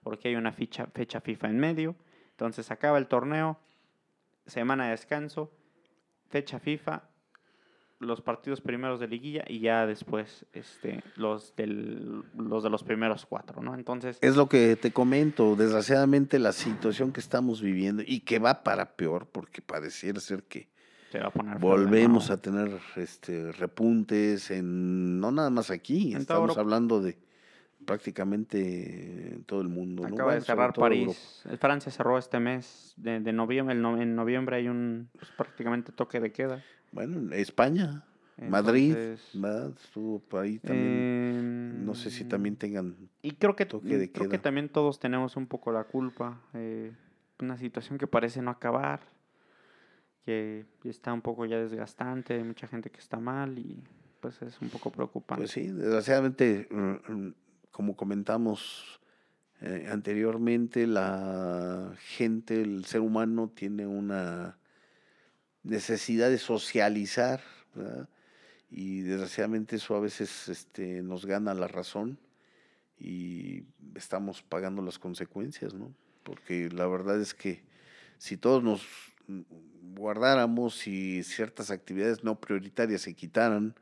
porque 0.03 0.29
hay 0.29 0.37
una 0.37 0.51
ficha, 0.51 0.87
fecha 0.87 1.21
FIFA 1.21 1.51
en 1.51 1.59
medio. 1.59 1.95
Entonces 2.31 2.71
acaba 2.71 2.97
el 2.97 3.07
torneo, 3.07 3.59
semana 4.47 4.87
de 4.87 4.93
descanso, 4.93 5.53
fecha 6.31 6.59
FIFA, 6.59 7.03
los 7.99 8.23
partidos 8.23 8.63
primeros 8.63 8.99
de 8.99 9.09
liguilla 9.09 9.45
y 9.47 9.61
ya 9.61 9.87
después 9.87 10.47
este, 10.55 11.05
los, 11.17 11.55
del, 11.57 12.25
los 12.35 12.63
de 12.63 12.71
los 12.71 12.83
primeros 12.83 13.27
cuatro, 13.27 13.61
¿no? 13.61 13.75
Entonces, 13.75 14.17
Es 14.23 14.37
lo 14.37 14.49
que 14.49 14.75
te 14.77 14.91
comento, 14.91 15.55
desgraciadamente 15.55 16.39
la 16.39 16.53
situación 16.53 17.13
que 17.13 17.21
estamos 17.21 17.61
viviendo 17.61 18.03
y 18.07 18.21
que 18.21 18.39
va 18.39 18.63
para 18.65 18.97
peor, 18.97 19.27
porque 19.27 19.61
pareciera 19.61 20.19
ser 20.19 20.45
que 20.45 20.71
se 21.11 21.19
va 21.19 21.27
a 21.27 21.31
poner 21.31 21.59
volvemos 21.59 22.29
nuevo. 22.29 22.35
a 22.35 22.43
tener 22.43 22.81
este 22.97 23.53
repuntes 23.53 24.51
en 24.51 25.21
no 25.21 25.31
nada 25.33 25.51
más 25.51 25.71
aquí, 25.71 26.13
En 26.15 26.21
estamos 26.21 26.57
hablando 26.57 27.01
de 27.03 27.19
prácticamente 27.85 29.33
en 29.35 29.45
todo 29.45 29.61
el 29.61 29.69
mundo. 29.69 30.03
¿no? 30.03 30.09
Acaba 30.09 30.25
Bueno, 30.25 30.41
de 30.41 30.47
cerrar. 30.47 30.73
París. 30.73 31.43
Eh, 31.51 31.57
Francia 31.57 31.91
cerró 31.91 32.19
este 32.19 32.39
mes 32.41 32.95
de, 32.97 33.21
de 33.21 33.33
noviembre. 33.33 33.75
el 33.75 33.83
no- 33.83 34.01
en 34.01 34.15
noviembre 34.15 34.57
hay 34.57 34.69
un 34.69 35.09
pues, 35.19 35.31
prácticamente 35.33 35.93
toque 35.93 36.21
de 36.21 36.33
queda. 36.33 36.63
Bueno, 36.93 37.33
España, 37.35 38.05
Madrid, 38.49 38.95
Entonces, 38.97 39.31
¿verdad? 39.41 39.73
Estuvo 39.83 40.23
ahí 40.39 40.59
también. 40.59 41.85
no 41.85 41.95
sé 41.95 42.11
si 42.11 42.25
también 42.25 42.57
tengan. 42.57 42.97
Y 43.23 43.33
creo 43.33 43.55
que, 43.57 43.67
toque 43.67 43.99
de 43.99 44.11
creo 44.11 44.25
que 44.29 44.37
queda. 44.37 44.43
también 44.43 44.69
todos 44.69 44.99
tenemos 44.99 45.37
un 45.37 45.47
poco 45.47 45.73
la 45.73 45.85
culpa. 45.85 46.41
eh, 46.55 46.93
una 47.39 47.57
situación 47.57 47.97
que 47.99 48.07
parece 48.07 48.43
no 48.43 48.51
acabar, 48.51 49.01
que 50.25 50.67
está 50.85 51.13
un 51.13 51.23
poco 51.23 51.47
ya 51.47 51.59
desgastante, 51.59 52.35
hay 52.35 52.45
mucha 52.45 52.67
gente 52.67 52.91
que 52.91 52.99
está 52.99 53.19
mal 53.19 53.59
y 53.59 53.83
pues 54.21 54.41
es 54.43 54.61
un 54.61 54.69
poco 54.69 54.91
preocupante. 54.91 55.43
Pues 55.43 55.53
sí, 55.53 55.67
desgraciadamente, 55.69 56.69
mm, 56.71 57.13
mm, 57.13 57.35
como 57.71 57.97
comentamos 57.97 59.01
eh, 59.61 59.89
anteriormente, 59.91 60.87
la 60.87 61.95
gente, 61.99 62.61
el 62.61 62.85
ser 62.85 63.01
humano 63.01 63.51
tiene 63.55 63.87
una 63.87 64.59
necesidad 65.63 66.31
de 66.31 66.39
socializar, 66.39 67.41
y 68.71 69.01
desgraciadamente 69.01 69.77
eso 69.77 69.97
a 69.97 70.01
veces 70.01 70.49
este, 70.49 71.03
nos 71.03 71.27
gana 71.27 71.55
la 71.55 71.69
razón 71.69 72.19
y 72.99 73.65
estamos 73.95 74.43
pagando 74.43 74.83
las 74.83 74.99
consecuencias, 74.99 75.75
¿no? 75.75 75.93
Porque 76.23 76.69
la 76.71 76.87
verdad 76.87 77.21
es 77.21 77.35
que 77.35 77.65
si 78.19 78.37
todos 78.37 78.63
nos 78.63 78.83
guardáramos 79.95 80.87
y 80.87 81.23
ciertas 81.23 81.71
actividades 81.71 82.25
no 82.25 82.41
prioritarias 82.41 83.03
se 83.03 83.15
quitaran, 83.15 83.75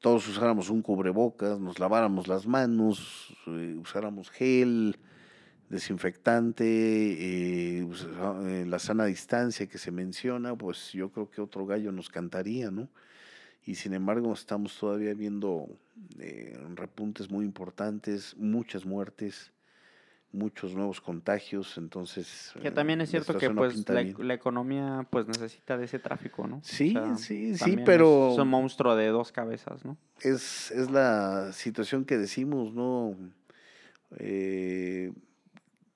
todos 0.00 0.26
usáramos 0.28 0.68
un 0.68 0.82
cubrebocas, 0.82 1.60
nos 1.60 1.78
laváramos 1.78 2.26
las 2.26 2.46
manos, 2.46 3.36
eh, 3.46 3.76
usáramos 3.80 4.30
gel, 4.30 4.98
desinfectante, 5.68 6.64
eh, 7.78 7.84
usa- 7.84 8.40
eh, 8.44 8.66
la 8.66 8.78
sana 8.78 9.04
distancia 9.06 9.66
que 9.68 9.78
se 9.78 9.90
menciona, 9.90 10.56
pues 10.56 10.92
yo 10.92 11.10
creo 11.10 11.30
que 11.30 11.40
otro 11.40 11.66
gallo 11.66 11.92
nos 11.92 12.08
cantaría, 12.10 12.70
¿no? 12.70 12.88
Y 13.64 13.76
sin 13.76 13.94
embargo 13.94 14.32
estamos 14.32 14.76
todavía 14.76 15.14
viendo 15.14 15.68
eh, 16.18 16.58
repuntes 16.74 17.30
muy 17.30 17.44
importantes, 17.44 18.36
muchas 18.36 18.84
muertes, 18.84 19.52
muchos 20.32 20.74
nuevos 20.74 21.00
contagios, 21.00 21.76
entonces... 21.76 22.52
Que 22.60 22.68
eh, 22.68 22.70
también 22.70 23.00
es 23.02 23.10
cierto 23.10 23.36
que 23.36 23.50
pues 23.50 23.86
la, 23.88 24.34
economía 24.34 25.06
pues 25.10 25.26
necesita 25.26 25.76
de 25.76 25.84
ese 25.84 25.98
tráfico, 25.98 26.46
¿no? 26.46 26.56
O 26.56 26.60
Sí, 26.64 26.92
sea, 26.92 27.16
sí, 27.16 27.56
sí, 27.56 27.76
pero- 27.84 28.32
Es, 28.32 28.38
un 28.38 28.48
monstruo 28.48 28.96
de 28.96 29.08
dos 29.08 29.30
cabezas, 29.32 29.84
¿no? 29.84 29.96
es, 30.20 30.70
es 30.70 30.90
la 30.90 31.52
situación 31.52 32.04
que 32.04 32.16
decimos, 32.16 32.72
¿no? 32.72 33.14
Eh, 34.18 35.12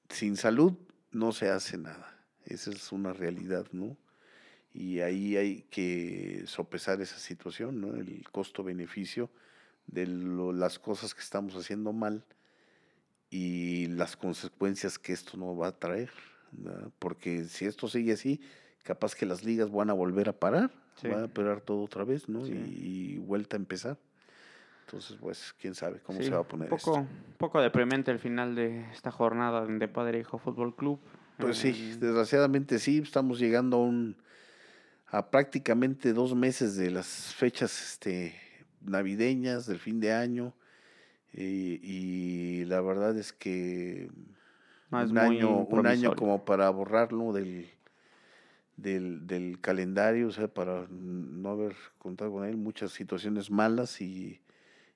sin 0.09 0.37
salud 0.37 0.75
no 1.12 1.33
se 1.33 1.49
hace 1.49 1.79
nada. 1.79 2.14
Esa 2.44 2.70
es 2.70 2.92
una 2.92 3.12
realidad, 3.12 3.66
¿no? 3.72 3.96
Y 4.72 5.01
ahí 5.01 5.37
hay 5.37 5.62
que 5.70 6.42
sopesar 6.46 7.01
esa 7.01 7.18
situación, 7.18 7.81
¿no? 7.81 7.94
El 7.94 8.25
costo-beneficio 8.31 9.31
de 9.87 10.07
lo- 10.07 10.53
las 10.53 10.79
cosas 10.79 11.14
que 11.14 11.20
estamos 11.22 11.55
haciendo 11.57 11.92
mal 11.92 12.25
y 13.30 13.86
las 13.88 14.16
consecuencias 14.16 14.98
que 14.98 15.12
esto 15.12 15.36
nos 15.36 15.58
va 15.60 15.68
a 15.68 15.72
traer. 15.78 16.10
¿verdad? 16.52 16.90
Porque 16.98 17.44
si 17.44 17.64
esto 17.66 17.88
sigue 17.88 18.12
así, 18.12 18.40
capaz 18.82 19.14
que 19.14 19.26
las 19.26 19.44
ligas 19.44 19.70
van 19.70 19.90
a 19.90 19.92
volver 19.92 20.28
a 20.28 20.32
parar, 20.32 20.70
Sí. 20.94 21.08
va 21.08 21.24
a 21.24 21.28
parar 21.28 21.60
todo 21.60 21.82
otra 21.82 22.04
vez, 22.04 22.28
¿no? 22.28 22.44
Sí. 22.46 22.52
Y, 22.52 23.14
y 23.14 23.18
vuelta 23.18 23.56
a 23.56 23.58
empezar. 23.58 23.98
Entonces, 24.86 25.16
pues, 25.20 25.52
quién 25.60 25.74
sabe 25.74 25.98
cómo 26.00 26.18
Sí, 26.20 26.26
se 26.26 26.30
va 26.30 26.38
a 26.40 26.44
poner 26.44 26.72
un 26.72 26.78
poco, 26.78 26.98
esto. 27.00 27.08
poco 27.38 27.60
deprimente 27.60 28.10
el 28.12 28.18
final 28.20 28.54
de 28.54 28.88
esta 28.92 29.10
jornada 29.10 29.66
de 29.66 29.88
Padre 29.88 30.20
Hijo 30.20 30.38
Fútbol 30.38 30.74
Club. 30.76 31.00
Pues 31.38 31.58
sí, 31.58 31.68
Eh, 31.70 31.96
desgraciadamente 32.00 32.79
sí, 32.79 32.98
estamos 32.98 33.38
llegando 33.38 33.77
a 33.79 33.81
un 33.81 34.16
a 35.08 35.31
prácticamente 35.31 36.12
dos 36.12 36.35
meses 36.35 36.77
de 36.77 36.90
las 36.90 37.35
fechas 37.35 37.90
este, 37.92 38.35
navideñas, 38.81 39.66
del 39.66 39.79
fin 39.79 40.00
de 40.00 40.12
año. 40.12 40.54
Y, 41.33 41.81
y 41.83 42.64
la 42.64 42.81
verdad 42.81 43.16
es 43.18 43.33
que 43.33 44.04
es 44.04 45.10
un, 45.10 45.18
año, 45.18 45.64
un 45.64 45.87
año 45.87 46.14
como 46.16 46.44
para 46.44 46.70
borrarlo 46.70 47.33
del, 47.33 47.68
del, 48.77 49.27
del 49.27 49.60
calendario, 49.60 50.29
o 50.29 50.31
sea, 50.31 50.48
para 50.48 50.87
no 50.88 51.50
haber 51.50 51.74
contado 51.98 52.33
con 52.33 52.46
él, 52.46 52.56
muchas 52.56 52.92
situaciones 52.92 53.50
malas 53.50 54.00
y, 54.00 54.40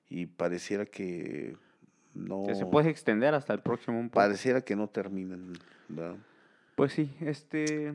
y 0.09 0.25
pareciera 0.25 0.85
que 0.85 1.57
no... 2.13 2.45
Que 2.47 2.55
se 2.55 2.65
puede 2.65 2.89
extender 2.89 3.35
hasta 3.35 3.53
el 3.53 3.59
próximo 3.59 3.99
un 3.99 4.09
poco. 4.09 4.21
Pareciera 4.21 4.61
que 4.61 4.75
no 4.75 4.87
terminan, 4.87 5.53
¿verdad? 5.89 6.15
Pues 6.75 6.93
sí, 6.93 7.13
este... 7.19 7.93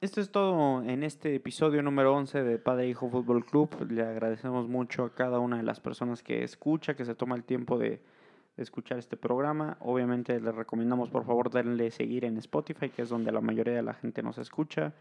Esto 0.00 0.20
es 0.20 0.30
todo 0.30 0.80
en 0.84 1.02
este 1.02 1.34
episodio 1.34 1.82
número 1.82 2.14
11 2.14 2.44
de 2.44 2.58
Padre 2.60 2.88
Hijo 2.88 3.10
Fútbol 3.10 3.44
Club. 3.44 3.84
Le 3.90 4.02
agradecemos 4.02 4.68
mucho 4.68 5.02
a 5.02 5.12
cada 5.12 5.40
una 5.40 5.56
de 5.56 5.64
las 5.64 5.80
personas 5.80 6.22
que 6.22 6.44
escucha, 6.44 6.94
que 6.94 7.04
se 7.04 7.16
toma 7.16 7.34
el 7.34 7.42
tiempo 7.42 7.76
de, 7.78 8.00
escuchar 8.56 8.98
este 8.98 9.16
programa. 9.16 9.76
Obviamente 9.80 10.38
les 10.40 10.54
recomendamos 10.54 11.10
por 11.10 11.24
favor 11.24 11.50
darle 11.50 11.90
seguir 11.90 12.24
en 12.24 12.36
Spotify, 12.36 12.90
que 12.90 13.02
es 13.02 13.08
donde 13.08 13.32
la 13.32 13.40
mayoría 13.40 13.74
de 13.74 13.82
la 13.82 13.94
gente 13.94 14.22
nos 14.22 14.38
escucha. 14.38 14.94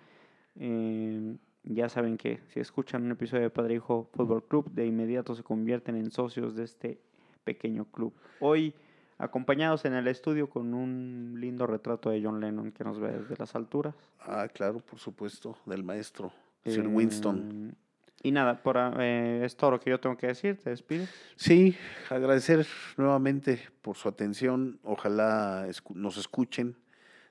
Eh, 0.56 1.38
ya 1.64 1.89
saben 1.89 2.18
que 2.18 2.39
si 2.48 2.60
escuchan 2.60 3.04
un 3.04 3.12
episodio 3.12 3.43
de 3.43 3.50
Padre 3.52 3.76
Hijo 3.76 4.10
Fútbol 4.14 4.48
Club, 4.48 4.72
de 4.72 4.88
inmediato 4.88 5.36
se 5.36 5.43
convierten 5.43 5.95
en 5.95 6.10
socios 6.10 6.56
de 6.56 6.64
este 6.64 7.00
pequeño 7.43 7.86
club. 7.86 8.16
Hoy 8.39 8.74
acompañados 9.18 9.86
en 9.86 9.93
el 9.93 10.07
estudio 10.07 10.49
con 10.49 10.74
un 10.74 11.36
lindo 11.39 11.65
retrato 11.68 12.09
de 12.09 12.22
John 12.24 12.39
Lennon 12.39 12.72
que 12.72 12.84
nos 12.84 12.99
ve 12.99 13.11
desde 13.20 13.36
las 13.38 13.55
alturas. 13.55 13.95
Ah, 14.22 14.47
claro, 14.53 14.80
por 14.80 14.99
supuesto, 14.99 15.57
del 15.65 15.84
maestro, 15.84 16.32
Sir 16.65 16.88
Winston. 16.88 17.72
Eh, 17.72 17.76
Y 18.24 18.32
nada, 18.32 18.61
por, 18.63 18.78
a- 18.80 18.93
eh, 18.99 19.41
es 19.45 19.55
todo 19.55 19.72
lo 19.72 19.80
que 19.80 19.91
yo 19.91 19.99
tengo 19.99 20.18
que 20.18 20.28
decir. 20.28 20.57
Te 20.57 20.72
despides. 20.72 21.07
Sí, 21.36 21.76
agradecer 22.09 22.65
nuevamente 22.97 23.59
por 23.82 23.95
su 23.95 24.09
atención. 24.09 24.80
Ojalá 24.84 25.68
escu- 25.68 25.93
nos 25.95 26.18
escuchen, 26.18 26.76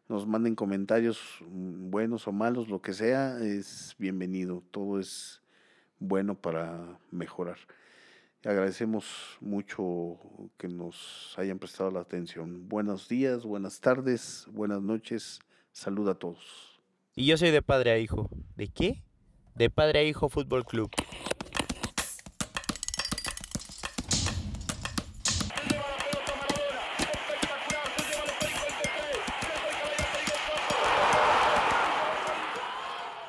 nos 0.08 0.26
manden 0.28 0.54
comentarios 0.54 1.20
mm, 1.48 1.90
buenos 1.90 2.28
o 2.28 2.32
malos, 2.32 2.68
lo 2.68 2.80
que 2.80 2.92
sea, 2.92 3.36
es 3.40 3.96
bienvenido. 3.98 4.62
Todo 4.70 5.00
es 5.00 5.42
bueno 5.98 6.36
para 6.36 6.98
mejorar. 7.10 7.58
Agradecemos 8.46 9.36
mucho 9.40 10.20
que 10.56 10.68
nos 10.68 11.34
hayan 11.36 11.58
prestado 11.58 11.90
la 11.90 11.98
atención. 11.98 12.68
Buenos 12.68 13.08
días, 13.08 13.44
buenas 13.44 13.80
tardes, 13.80 14.46
buenas 14.52 14.80
noches. 14.80 15.40
Salud 15.72 16.08
a 16.08 16.14
todos. 16.14 16.80
Y 17.16 17.26
yo 17.26 17.36
soy 17.36 17.50
de 17.50 17.60
padre 17.60 17.90
a 17.90 17.98
hijo. 17.98 18.30
¿De 18.54 18.68
qué? 18.68 19.02
De 19.56 19.68
padre 19.68 19.98
a 19.98 20.04
hijo 20.04 20.28
Fútbol 20.28 20.64
Club. 20.64 20.92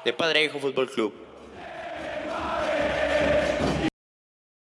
De 0.06 0.14
padre 0.14 0.40
a 0.42 0.44
hijo 0.44 0.60
Fútbol 0.60 0.88
Club. 0.92 1.27